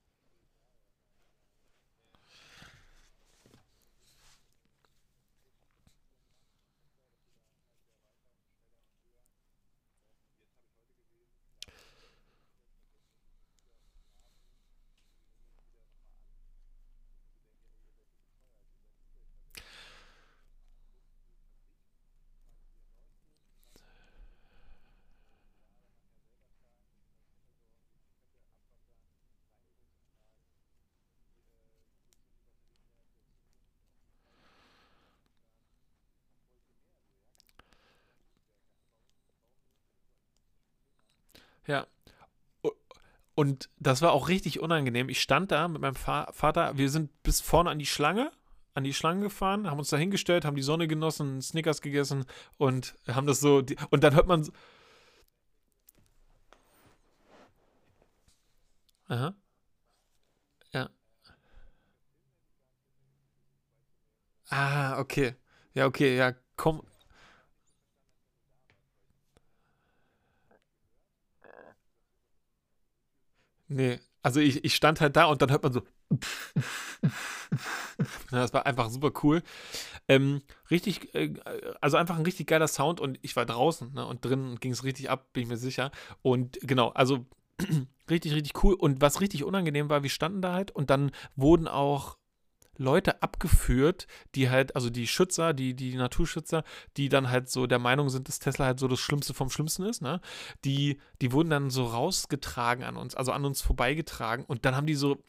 Ja. 41.68 41.88
Und 43.36 43.70
das 43.80 44.02
war 44.02 44.14
auch 44.14 44.30
richtig 44.30 44.62
unangenehm. 44.62 45.10
Ich 45.10 45.22
stand 45.22 45.52
da 45.52 45.68
mit 45.68 45.82
meinem 45.82 45.96
Vater, 45.96 46.78
wir 46.78 46.90
sind 46.90 47.12
bis 47.24 47.42
vorne 47.42 47.70
an 47.70 47.80
die 47.80 47.86
Schlange, 47.86 48.32
an 48.74 48.84
die 48.86 48.94
Schlange 48.94 49.22
gefahren, 49.24 49.70
haben 49.70 49.80
uns 49.80 49.90
da 49.90 49.98
hingestellt, 49.98 50.46
haben 50.46 50.56
die 50.56 50.62
Sonne 50.62 50.88
genossen, 50.88 51.42
Snickers 51.42 51.82
gegessen 51.82 52.26
und 52.58 52.96
haben 53.08 53.28
das 53.28 53.42
so. 53.42 53.64
Und 53.90 54.04
dann 54.04 54.16
hört 54.16 54.28
man. 54.28 54.50
Aha, 59.10 59.36
ja. 60.74 60.90
Ah, 64.50 65.00
okay. 65.00 65.36
Ja, 65.74 65.86
okay, 65.88 66.16
ja, 66.18 66.34
komm. 66.58 66.82
Nee, 73.68 74.00
also 74.22 74.40
ich, 74.40 74.64
ich 74.64 74.76
stand 74.76 75.02
halt 75.02 75.16
da 75.16 75.26
und 75.26 75.42
dann 75.42 75.52
hört 75.52 75.64
man 75.64 75.74
so. 75.74 75.82
Das 78.32 78.54
war 78.54 78.66
einfach 78.66 78.90
super 78.90 79.12
cool. 79.24 79.42
Ähm, 80.08 80.42
richtig, 80.70 81.14
äh, 81.16 81.34
also 81.82 81.98
einfach 81.98 82.18
ein 82.18 82.26
richtig 82.26 82.48
geiler 82.48 82.68
Sound 82.68 83.00
und 83.00 83.18
ich 83.22 83.36
war 83.36 83.46
draußen 83.46 83.94
ne, 83.94 84.06
und 84.06 84.24
drinnen 84.26 84.60
ging 84.60 84.72
es 84.72 84.84
richtig 84.84 85.10
ab, 85.10 85.32
bin 85.34 85.44
ich 85.44 85.50
mir 85.50 85.58
sicher. 85.58 85.92
Und 86.22 86.60
genau, 86.62 86.90
also 86.90 87.26
richtig, 88.10 88.34
richtig 88.34 88.64
cool. 88.64 88.74
Und 88.76 89.02
was 89.02 89.22
richtig 89.22 89.44
unangenehm 89.44 89.90
war, 89.90 90.04
wir 90.04 90.10
standen 90.10 90.42
da 90.42 90.54
halt 90.54 90.72
und 90.72 90.90
dann 90.90 91.12
wurden 91.36 91.68
auch 91.68 92.18
Leute 92.78 93.22
abgeführt, 93.22 94.08
die 94.36 94.50
halt, 94.50 94.76
also 94.76 94.90
die 94.90 95.08
Schützer, 95.08 95.54
die, 95.54 95.74
die 95.74 95.96
Naturschützer, 95.96 96.64
die 96.98 97.10
dann 97.10 97.30
halt 97.30 97.50
so 97.50 97.68
der 97.68 97.80
Meinung 97.80 98.10
sind, 98.10 98.28
dass 98.28 98.40
Tesla 98.40 98.66
halt 98.66 98.80
so 98.80 98.88
das 98.88 99.00
Schlimmste 99.00 99.34
vom 99.34 99.50
Schlimmsten 99.50 99.84
ist, 99.84 100.02
ne? 100.02 100.22
Die, 100.64 101.00
die 101.22 101.32
wurden 101.32 101.50
dann 101.50 101.70
so 101.70 101.86
rausgetragen 101.86 102.84
an 102.84 102.98
uns, 102.98 103.16
also 103.16 103.32
an 103.32 103.46
uns 103.46 103.62
vorbeigetragen 103.62 104.46
und 104.46 104.66
dann 104.66 104.76
haben 104.76 104.88
die 104.88 104.96
so, 104.96 105.24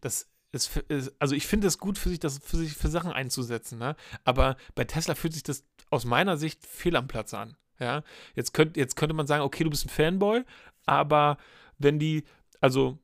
das 0.00 0.28
ist, 0.52 0.82
also 1.18 1.34
ich 1.34 1.46
finde 1.46 1.68
es 1.68 1.78
gut 1.78 1.96
für 1.96 2.08
sich, 2.08 2.18
das 2.18 2.40
für 2.42 2.56
sich 2.56 2.74
für 2.74 2.88
Sachen 2.88 3.12
einzusetzen, 3.12 3.78
ne? 3.78 3.96
Aber 4.24 4.56
bei 4.74 4.84
Tesla 4.84 5.14
fühlt 5.14 5.34
sich 5.34 5.42
das 5.42 5.64
aus 5.90 6.04
meiner 6.04 6.36
Sicht 6.36 6.66
fehl 6.66 6.96
am 6.96 7.08
Platz 7.08 7.34
an. 7.34 7.56
Ja, 7.78 8.02
jetzt, 8.34 8.52
könnt, 8.52 8.76
jetzt 8.76 8.94
könnte 8.96 9.14
man 9.14 9.26
sagen, 9.26 9.42
okay, 9.42 9.64
du 9.64 9.70
bist 9.70 9.86
ein 9.86 9.90
Fanboy, 9.90 10.44
aber 10.84 11.38
wenn 11.78 11.98
die, 11.98 12.24
also 12.60 12.98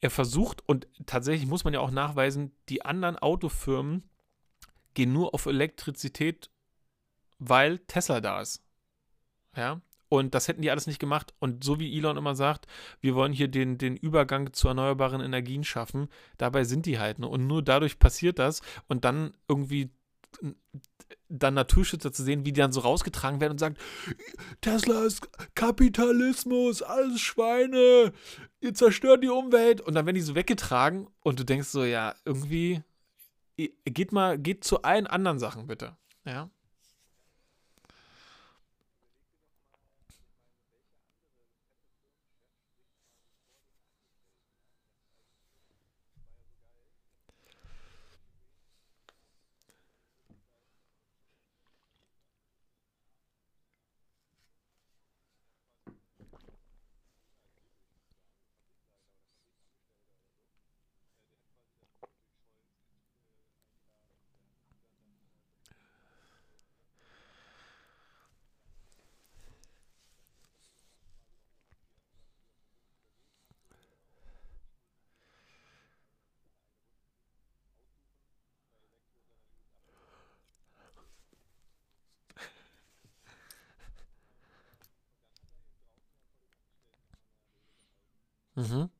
er 0.00 0.10
versucht, 0.10 0.62
und 0.66 0.88
tatsächlich 1.06 1.48
muss 1.48 1.64
man 1.64 1.74
ja 1.74 1.80
auch 1.80 1.90
nachweisen, 1.90 2.52
die 2.68 2.84
anderen 2.84 3.18
Autofirmen 3.18 4.08
gehen 4.94 5.12
nur 5.12 5.34
auf 5.34 5.46
Elektrizität, 5.46 6.50
weil 7.38 7.78
Tesla 7.80 8.20
da 8.20 8.40
ist. 8.40 8.64
Ja. 9.56 9.80
Und 10.08 10.34
das 10.34 10.48
hätten 10.48 10.62
die 10.62 10.70
alles 10.70 10.88
nicht 10.88 10.98
gemacht. 10.98 11.32
Und 11.38 11.62
so 11.62 11.78
wie 11.78 11.96
Elon 11.96 12.16
immer 12.16 12.34
sagt, 12.34 12.66
wir 13.00 13.14
wollen 13.14 13.32
hier 13.32 13.46
den, 13.46 13.78
den 13.78 13.96
Übergang 13.96 14.52
zu 14.52 14.66
erneuerbaren 14.66 15.20
Energien 15.20 15.62
schaffen, 15.62 16.08
dabei 16.36 16.64
sind 16.64 16.86
die 16.86 16.98
halt. 16.98 17.20
Ne? 17.20 17.28
Und 17.28 17.46
nur 17.46 17.62
dadurch 17.62 18.00
passiert 18.00 18.40
das. 18.40 18.60
Und 18.88 19.04
dann 19.04 19.34
irgendwie 19.46 19.90
dann 21.28 21.54
Naturschützer 21.54 22.12
zu 22.12 22.22
sehen, 22.22 22.44
wie 22.44 22.52
die 22.52 22.60
dann 22.60 22.72
so 22.72 22.80
rausgetragen 22.80 23.40
werden 23.40 23.52
und 23.52 23.58
sagen, 23.58 23.76
Tesla 24.60 25.04
ist 25.04 25.28
Kapitalismus, 25.54 26.82
alles 26.82 27.20
Schweine, 27.20 28.12
ihr 28.60 28.74
zerstört 28.74 29.22
die 29.22 29.28
Umwelt. 29.28 29.80
Und 29.80 29.94
dann 29.94 30.06
werden 30.06 30.16
die 30.16 30.22
so 30.22 30.34
weggetragen 30.34 31.08
und 31.22 31.38
du 31.38 31.44
denkst 31.44 31.68
so, 31.68 31.84
ja, 31.84 32.14
irgendwie, 32.24 32.82
geht 33.56 34.12
mal, 34.12 34.38
geht 34.38 34.64
zu 34.64 34.82
allen 34.82 35.06
anderen 35.06 35.38
Sachen 35.38 35.66
bitte. 35.66 35.96
Ja. 36.24 36.50
Mhm. 88.60 88.90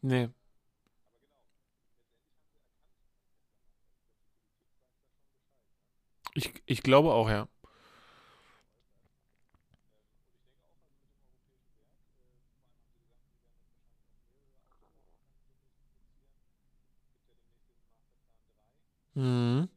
Nee. 0.03 0.31
Ich, 6.35 6.53
ich 6.67 6.83
glaube 6.83 7.13
auch, 7.13 7.29
ja. 7.31 7.49
Mhm. 19.17 19.69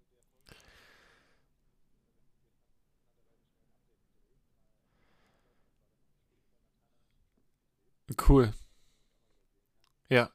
Cool. 8.18 8.54
Ja. 10.10 10.30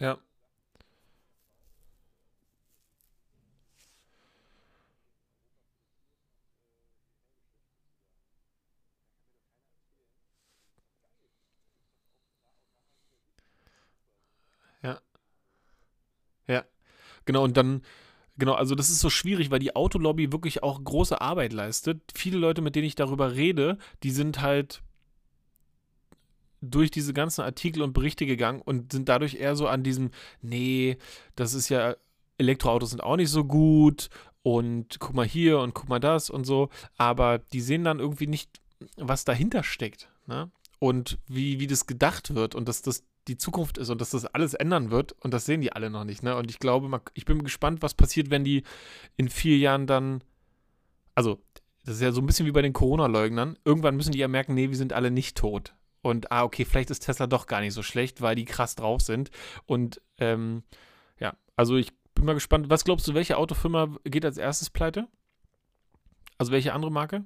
Ja. 0.00 0.18
Ja. 14.82 15.00
Ja. 16.46 16.64
Genau, 17.26 17.44
und 17.44 17.56
dann, 17.56 17.82
genau, 18.38 18.54
also 18.54 18.74
das 18.74 18.90
ist 18.90 19.00
so 19.00 19.10
schwierig, 19.10 19.50
weil 19.52 19.60
die 19.60 19.76
Autolobby 19.76 20.32
wirklich 20.32 20.62
auch 20.62 20.82
große 20.82 21.20
Arbeit 21.20 21.52
leistet. 21.52 22.02
Viele 22.14 22.38
Leute, 22.38 22.62
mit 22.62 22.76
denen 22.76 22.86
ich 22.86 22.96
darüber 22.96 23.34
rede, 23.34 23.78
die 24.02 24.12
sind 24.12 24.42
halt 24.42 24.82
durch 26.70 26.90
diese 26.90 27.12
ganzen 27.12 27.42
Artikel 27.42 27.82
und 27.82 27.92
Berichte 27.92 28.26
gegangen 28.26 28.60
und 28.60 28.92
sind 28.92 29.08
dadurch 29.08 29.34
eher 29.34 29.56
so 29.56 29.68
an 29.68 29.82
diesem, 29.82 30.10
nee, 30.42 30.98
das 31.34 31.54
ist 31.54 31.68
ja, 31.68 31.96
Elektroautos 32.38 32.90
sind 32.90 33.02
auch 33.02 33.16
nicht 33.16 33.30
so 33.30 33.44
gut 33.44 34.08
und 34.42 35.00
guck 35.00 35.14
mal 35.14 35.26
hier 35.26 35.60
und 35.60 35.74
guck 35.74 35.88
mal 35.88 36.00
das 36.00 36.30
und 36.30 36.44
so, 36.44 36.68
aber 36.96 37.38
die 37.38 37.60
sehen 37.60 37.84
dann 37.84 37.98
irgendwie 37.98 38.26
nicht, 38.26 38.60
was 38.96 39.24
dahinter 39.24 39.62
steckt, 39.62 40.08
ne? 40.26 40.50
Und 40.78 41.18
wie, 41.26 41.58
wie 41.58 41.66
das 41.66 41.86
gedacht 41.86 42.34
wird 42.34 42.54
und 42.54 42.68
dass 42.68 42.82
das 42.82 43.02
die 43.28 43.38
Zukunft 43.38 43.78
ist 43.78 43.88
und 43.88 44.00
dass 44.00 44.10
das 44.10 44.26
alles 44.26 44.52
ändern 44.54 44.90
wird 44.90 45.12
und 45.20 45.32
das 45.32 45.46
sehen 45.46 45.62
die 45.62 45.72
alle 45.72 45.90
noch 45.90 46.04
nicht, 46.04 46.22
ne? 46.22 46.36
Und 46.36 46.50
ich 46.50 46.58
glaube, 46.58 47.00
ich 47.14 47.24
bin 47.24 47.42
gespannt, 47.42 47.82
was 47.82 47.94
passiert, 47.94 48.30
wenn 48.30 48.44
die 48.44 48.62
in 49.16 49.28
vier 49.28 49.56
Jahren 49.56 49.86
dann, 49.86 50.22
also 51.14 51.40
das 51.86 51.96
ist 51.96 52.02
ja 52.02 52.12
so 52.12 52.20
ein 52.20 52.26
bisschen 52.26 52.46
wie 52.46 52.52
bei 52.52 52.62
den 52.62 52.72
Corona-Leugnern. 52.72 53.58
Irgendwann 53.64 53.96
müssen 53.96 54.12
die 54.12 54.18
ja 54.18 54.28
merken, 54.28 54.54
nee, 54.54 54.68
wir 54.68 54.76
sind 54.76 54.92
alle 54.92 55.10
nicht 55.10 55.36
tot. 55.36 55.74
Und 56.06 56.30
ah, 56.30 56.44
okay, 56.44 56.64
vielleicht 56.64 56.90
ist 56.90 57.00
Tesla 57.00 57.26
doch 57.26 57.48
gar 57.48 57.60
nicht 57.60 57.74
so 57.74 57.82
schlecht, 57.82 58.20
weil 58.20 58.36
die 58.36 58.44
krass 58.44 58.76
drauf 58.76 59.00
sind. 59.02 59.32
Und 59.66 60.00
ähm, 60.18 60.62
ja, 61.18 61.34
also 61.56 61.76
ich 61.76 61.92
bin 62.14 62.26
mal 62.26 62.34
gespannt. 62.34 62.70
Was 62.70 62.84
glaubst 62.84 63.08
du, 63.08 63.14
welche 63.14 63.36
Autofirma 63.36 63.88
geht 64.04 64.24
als 64.24 64.38
erstes 64.38 64.70
pleite? 64.70 65.08
Also 66.38 66.52
welche 66.52 66.72
andere 66.74 66.92
Marke? 66.92 67.24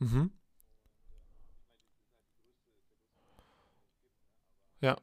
Mhm. 0.00 0.30
Ja. 4.80 4.96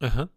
Aha. 0.00 0.28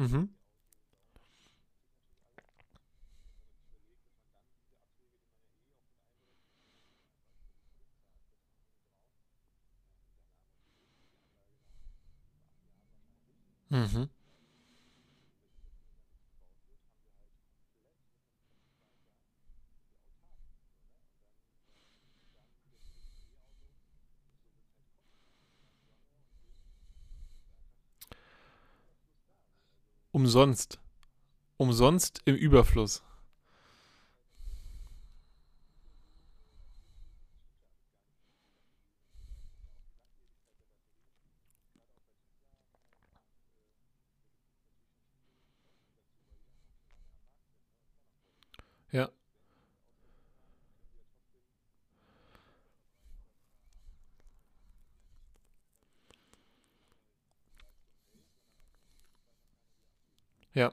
Mhm. 0.00 0.28
Mhm. 13.70 14.10
Umsonst. 30.20 30.78
Umsonst 31.56 32.20
im 32.26 32.34
Überfluss. 32.36 33.02
Ja. 48.92 49.10
Ja. 60.54 60.72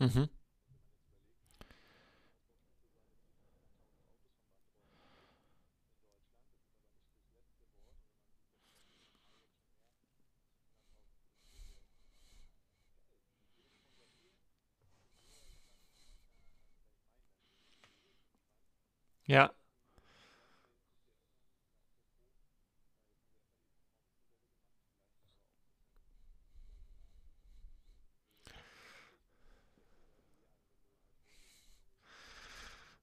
Mhm. 0.00 0.30
Ja. 19.30 19.52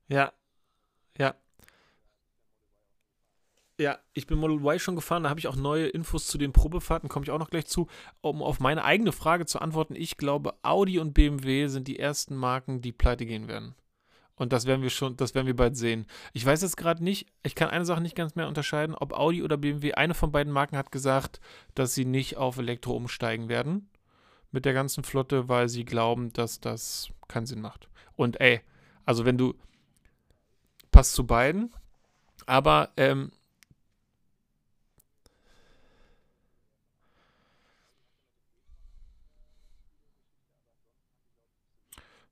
Ja. 0.09 0.33
Ja. 1.19 1.35
Ja, 3.79 3.99
ich 4.13 4.25
bin 4.25 4.39
Model 4.39 4.57
Y 4.57 4.79
schon 4.79 4.95
gefahren, 4.95 5.23
da 5.23 5.29
habe 5.29 5.39
ich 5.39 5.47
auch 5.47 5.55
neue 5.55 5.87
Infos 5.87 6.25
zu 6.27 6.37
den 6.39 6.51
Probefahrten, 6.51 7.09
komme 7.09 7.23
ich 7.25 7.31
auch 7.31 7.37
noch 7.37 7.51
gleich 7.51 7.67
zu. 7.67 7.87
Um 8.21 8.41
auf 8.41 8.59
meine 8.59 8.83
eigene 8.83 9.11
Frage 9.11 9.45
zu 9.45 9.59
antworten, 9.59 9.95
ich 9.95 10.17
glaube, 10.17 10.55
Audi 10.63 10.97
und 10.99 11.13
BMW 11.13 11.67
sind 11.67 11.87
die 11.87 11.99
ersten 11.99 12.35
Marken, 12.35 12.81
die 12.81 12.91
pleite 12.91 13.25
gehen 13.27 13.47
werden. 13.47 13.75
Und 14.37 14.53
das 14.53 14.65
werden 14.67 14.83
wir 14.83 14.91
schon, 14.91 15.17
das 15.17 15.35
werden 15.35 15.47
wir 15.47 15.55
bald 15.55 15.75
sehen. 15.75 16.05
Ich 16.31 16.45
weiß 16.45 16.61
jetzt 16.61 16.77
gerade 16.77 17.03
nicht, 17.03 17.27
ich 17.43 17.55
kann 17.55 17.69
eine 17.69 17.85
Sache 17.85 18.01
nicht 18.01 18.15
ganz 18.15 18.35
mehr 18.35 18.47
unterscheiden, 18.47 18.95
ob 18.95 19.13
Audi 19.13 19.43
oder 19.43 19.57
BMW, 19.57 19.93
eine 19.93 20.13
von 20.13 20.31
beiden 20.31 20.53
Marken 20.53 20.77
hat 20.77 20.91
gesagt, 20.91 21.41
dass 21.75 21.95
sie 21.95 22.05
nicht 22.05 22.37
auf 22.37 22.57
Elektro 22.57 22.95
umsteigen 22.95 23.49
werden 23.49 23.89
mit 24.51 24.65
der 24.65 24.73
ganzen 24.73 25.03
Flotte, 25.03 25.49
weil 25.49 25.69
sie 25.69 25.85
glauben, 25.85 26.31
dass 26.33 26.59
das 26.59 27.09
keinen 27.27 27.47
Sinn 27.47 27.61
macht. 27.61 27.89
Und 28.15 28.39
ey, 28.39 28.61
also 29.05 29.25
wenn 29.25 29.37
du, 29.37 29.55
passt 30.91 31.13
zu 31.13 31.25
beiden, 31.25 31.73
aber 32.45 32.91
ähm, 32.97 33.31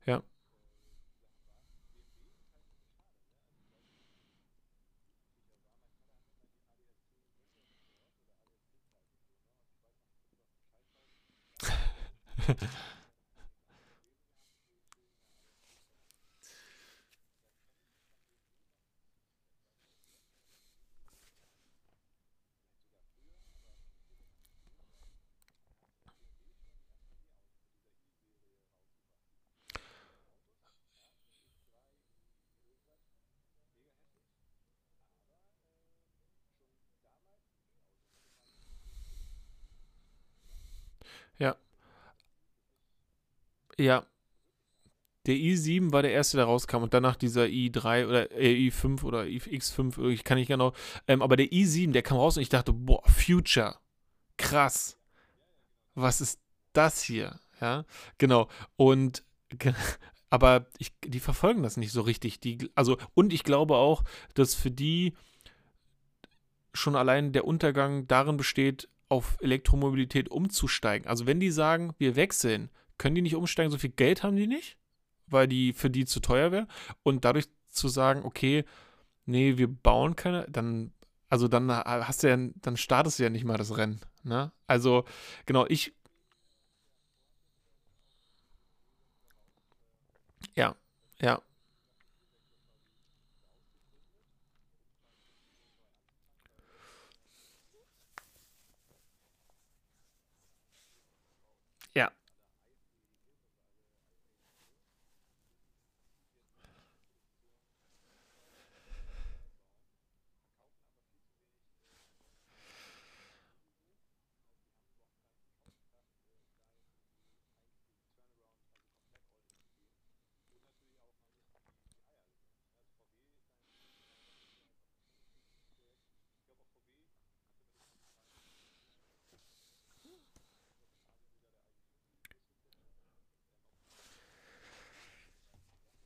ja, 0.06 0.22
ja, 41.39 41.56
ja, 43.80 44.05
Der 45.26 45.36
i7 45.36 45.91
war 45.91 46.03
der 46.03 46.11
erste, 46.11 46.38
der 46.38 46.45
rauskam 46.45 46.84
und 46.84 46.93
danach 46.93 47.15
dieser 47.15 47.45
i3 47.45 48.07
oder 48.07 48.32
äh, 48.32 48.69
i5 48.69 49.03
oder 49.03 49.21
X5, 49.23 50.09
ich 50.09 50.23
kann 50.23 50.38
nicht 50.38 50.49
genau. 50.49 50.73
Ähm, 51.07 51.21
aber 51.21 51.36
der 51.36 51.47
i7, 51.47 51.91
der 51.91 52.03
kam 52.03 52.17
raus 52.17 52.38
und 52.38 52.43
ich 52.43 52.49
dachte, 52.49 52.73
boah, 52.73 53.01
Future, 53.09 53.76
krass, 54.38 54.99
was 55.95 56.21
ist 56.21 56.39
das 56.73 57.01
hier? 57.01 57.39
Ja, 57.59 57.86
genau. 58.17 58.49
Und 58.76 59.23
aber 60.30 60.67
ich, 60.78 60.93
die 61.03 61.19
verfolgen 61.19 61.63
das 61.63 61.78
nicht 61.78 61.91
so 61.91 62.01
richtig. 62.01 62.39
Die, 62.39 62.69
also, 62.76 62.97
und 63.13 63.34
ich 63.34 63.43
glaube 63.43 63.78
auch, 63.78 64.03
dass 64.36 64.53
für 64.53 64.71
die 64.71 65.15
schon 66.73 66.95
allein 66.95 67.32
der 67.32 67.45
Untergang 67.45 68.07
darin 68.07 68.38
besteht, 68.38 68.89
auf 69.07 69.38
Elektromobilität 69.39 70.30
umzusteigen. 70.30 71.07
Also 71.07 71.26
wenn 71.26 71.39
die 71.39 71.51
sagen, 71.51 71.93
wir 71.97 72.15
wechseln, 72.15 72.69
können 72.98 73.16
die 73.16 73.22
nicht 73.22 73.36
umsteigen, 73.36 73.72
so 73.72 73.78
viel 73.78 73.91
Geld 73.91 74.24
haben 74.24 74.36
die 74.36 74.48
nicht? 74.48 74.78
weil 75.28 75.48
die 75.48 75.74
für 75.74 75.89
die 75.89 76.06
zu 76.06 76.20
teuer 76.20 76.52
wäre. 76.52 76.68
Und 77.04 77.26
dadurch 77.26 77.48
zu 77.70 77.88
sagen, 77.88 78.24
okay, 78.24 78.66
nee, 79.26 79.58
wir 79.58 79.68
bauen 79.68 80.16
keine, 80.16 80.46
dann, 80.50 80.93
also 81.30 81.48
dann 81.48 81.72
hast 81.72 82.24
du 82.24 82.30
ja, 82.30 82.38
dann 82.56 82.78
startest 82.78 83.20
du 83.20 83.24
ja 83.24 83.30
nicht 83.30 83.46
mal 83.46 83.58
das 83.58 83.78
Rennen. 83.78 84.02
Ne? 84.24 84.52
Also, 84.68 85.06
genau, 85.46 85.66
ich, 85.68 85.93
ja, 90.56 90.76
ja, 91.20 91.41
ja, 101.96 102.12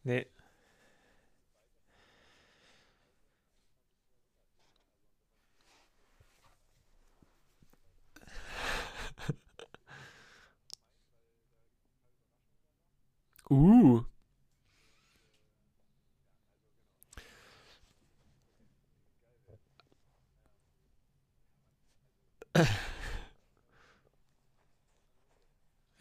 nee, 0.10 0.26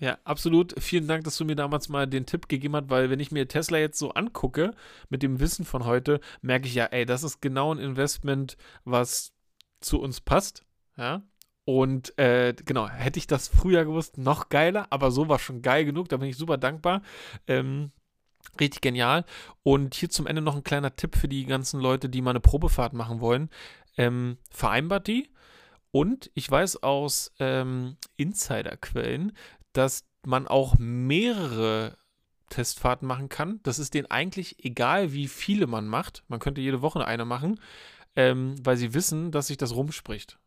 Ja, 0.00 0.18
absolut. 0.22 0.74
Vielen 0.78 1.08
Dank, 1.08 1.24
dass 1.24 1.36
du 1.36 1.44
mir 1.44 1.56
damals 1.56 1.88
mal 1.88 2.06
den 2.06 2.24
Tipp 2.24 2.48
gegeben 2.48 2.76
hast, 2.76 2.88
weil 2.88 3.10
wenn 3.10 3.18
ich 3.18 3.32
mir 3.32 3.48
Tesla 3.48 3.78
jetzt 3.78 3.98
so 3.98 4.12
angucke, 4.12 4.72
mit 5.08 5.24
dem 5.24 5.40
Wissen 5.40 5.64
von 5.64 5.84
heute, 5.84 6.20
merke 6.40 6.68
ich 6.68 6.74
ja, 6.74 6.84
ey, 6.86 7.04
das 7.04 7.24
ist 7.24 7.42
genau 7.42 7.74
ein 7.74 7.78
Investment, 7.78 8.56
was 8.84 9.32
zu 9.80 10.00
uns 10.00 10.20
passt. 10.20 10.64
Ja. 10.96 11.22
Und 11.64 12.16
äh, 12.16 12.54
genau, 12.64 12.88
hätte 12.88 13.18
ich 13.18 13.26
das 13.26 13.48
früher 13.48 13.84
gewusst, 13.84 14.18
noch 14.18 14.48
geiler, 14.48 14.86
aber 14.90 15.10
so 15.10 15.28
war 15.28 15.38
schon 15.38 15.62
geil 15.62 15.84
genug, 15.84 16.08
da 16.08 16.16
bin 16.16 16.28
ich 16.28 16.36
super 16.36 16.56
dankbar. 16.56 17.02
Ähm, 17.48 17.90
richtig 18.58 18.80
genial. 18.80 19.24
Und 19.64 19.94
hier 19.94 20.10
zum 20.10 20.26
Ende 20.26 20.42
noch 20.42 20.56
ein 20.56 20.64
kleiner 20.64 20.94
Tipp 20.94 21.16
für 21.16 21.28
die 21.28 21.44
ganzen 21.44 21.80
Leute, 21.80 22.08
die 22.08 22.22
mal 22.22 22.30
eine 22.30 22.40
Probefahrt 22.40 22.92
machen 22.92 23.20
wollen. 23.20 23.50
Ähm, 23.96 24.38
vereinbart 24.50 25.08
die. 25.08 25.28
Und 25.90 26.30
ich 26.34 26.50
weiß 26.50 26.82
aus 26.82 27.32
ähm, 27.38 27.96
Insiderquellen, 28.16 29.32
dass 29.78 30.04
man 30.26 30.48
auch 30.48 30.74
mehrere 30.78 31.96
Testfahrten 32.50 33.06
machen 33.06 33.28
kann. 33.28 33.60
Das 33.62 33.78
ist 33.78 33.94
denen 33.94 34.10
eigentlich 34.10 34.64
egal, 34.64 35.12
wie 35.12 35.28
viele 35.28 35.68
man 35.68 35.86
macht. 35.86 36.24
Man 36.26 36.40
könnte 36.40 36.60
jede 36.60 36.82
Woche 36.82 37.06
eine 37.06 37.24
machen, 37.24 37.60
ähm, 38.16 38.56
weil 38.64 38.76
sie 38.76 38.92
wissen, 38.92 39.30
dass 39.30 39.46
sich 39.46 39.56
das 39.56 39.76
rumspricht. 39.76 40.40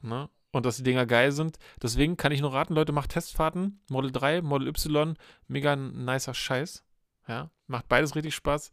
Ne? 0.00 0.28
Und 0.50 0.66
dass 0.66 0.78
die 0.78 0.82
Dinger 0.82 1.06
geil 1.06 1.30
sind. 1.30 1.58
Deswegen 1.80 2.16
kann 2.16 2.32
ich 2.32 2.40
nur 2.40 2.52
raten, 2.52 2.74
Leute, 2.74 2.90
macht 2.90 3.10
Testfahrten. 3.10 3.80
Model 3.88 4.10
3, 4.10 4.42
Model 4.42 4.66
Y, 4.66 5.16
mega 5.46 5.76
nicer 5.76 6.34
Scheiß. 6.34 6.82
Ja, 7.28 7.50
macht 7.68 7.86
beides 7.86 8.16
richtig 8.16 8.34
Spaß. 8.34 8.72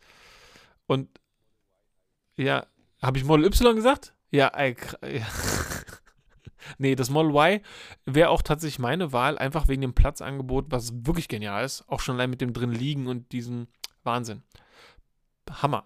Und 0.88 1.09
ja, 2.36 2.65
habe 3.03 3.20
ich 3.20 3.24
Model 3.24 3.45
Y 3.45 3.76
gesagt? 3.76 4.15
Ja, 4.32 4.47
ey, 4.47 4.76
ja. 5.03 5.28
Nee, 6.78 6.95
das 6.95 7.09
Model 7.09 7.32
Y 7.32 7.61
wäre 8.05 8.30
auch 8.30 8.41
tatsächlich 8.41 8.80
meine 8.80 9.11
Wahl, 9.11 9.38
einfach 9.38 9.67
wegen 9.67 9.82
dem 9.82 9.93
Platzangebot, 9.93 10.65
was 10.70 10.93
wirklich 11.05 11.28
genial 11.28 11.63
ist. 11.63 11.84
Auch 11.88 11.99
schon 11.99 12.15
allein 12.15 12.30
mit 12.30 12.41
dem 12.41 12.53
drin 12.53 12.72
liegen 12.72 13.07
und 13.07 13.32
diesen 13.32 13.67
Wahnsinn. 14.03 14.43
Hammer. 15.49 15.86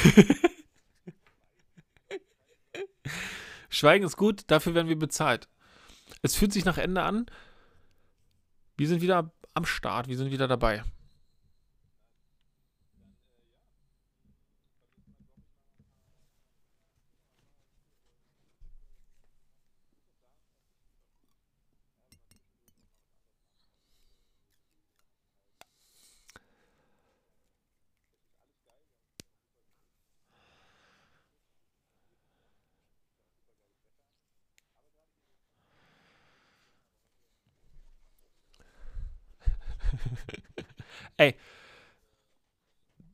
Schweigen 3.68 4.04
ist 4.04 4.16
gut, 4.16 4.42
dafür 4.48 4.74
werden 4.74 4.88
wir 4.88 4.98
bezahlt. 4.98 5.48
Es 6.22 6.36
fühlt 6.36 6.52
sich 6.52 6.64
nach 6.64 6.78
Ende 6.78 7.02
an. 7.02 7.26
Wir 8.76 8.88
sind 8.88 9.00
wieder 9.02 9.32
am 9.54 9.64
Start, 9.64 10.08
wir 10.08 10.16
sind 10.16 10.30
wieder 10.30 10.48
dabei. 10.48 10.82
Ey, 41.20 41.36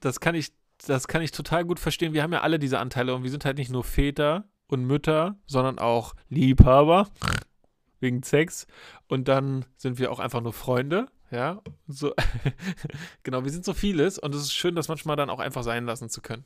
das 0.06 0.20
kann 0.20 0.34
ich, 0.34 0.52
das 0.86 1.08
kann 1.08 1.20
ich 1.20 1.32
total 1.32 1.64
gut 1.64 1.80
verstehen. 1.80 2.12
Wir 2.12 2.22
haben 2.22 2.32
ja 2.32 2.40
alle 2.40 2.58
diese 2.58 2.78
Anteile 2.78 3.14
und 3.14 3.24
wir 3.24 3.30
sind 3.30 3.44
halt 3.44 3.58
nicht 3.58 3.70
nur 3.70 3.84
Väter 3.84 4.44
und 4.68 4.84
Mütter, 4.84 5.36
sondern 5.46 5.78
auch 5.78 6.14
Liebhaber 6.28 7.08
wegen 8.00 8.22
Sex. 8.22 8.66
Und 9.08 9.28
dann 9.28 9.64
sind 9.76 9.98
wir 9.98 10.12
auch 10.12 10.20
einfach 10.20 10.40
nur 10.40 10.52
Freunde. 10.52 11.06
Ja, 11.32 11.60
so 11.88 12.14
genau, 13.24 13.42
wir 13.42 13.50
sind 13.50 13.64
so 13.64 13.74
vieles 13.74 14.16
und 14.16 14.32
es 14.32 14.42
ist 14.42 14.54
schön, 14.54 14.76
das 14.76 14.86
manchmal 14.86 15.16
dann 15.16 15.28
auch 15.28 15.40
einfach 15.40 15.64
sein 15.64 15.84
lassen 15.84 16.08
zu 16.08 16.22
können. 16.22 16.44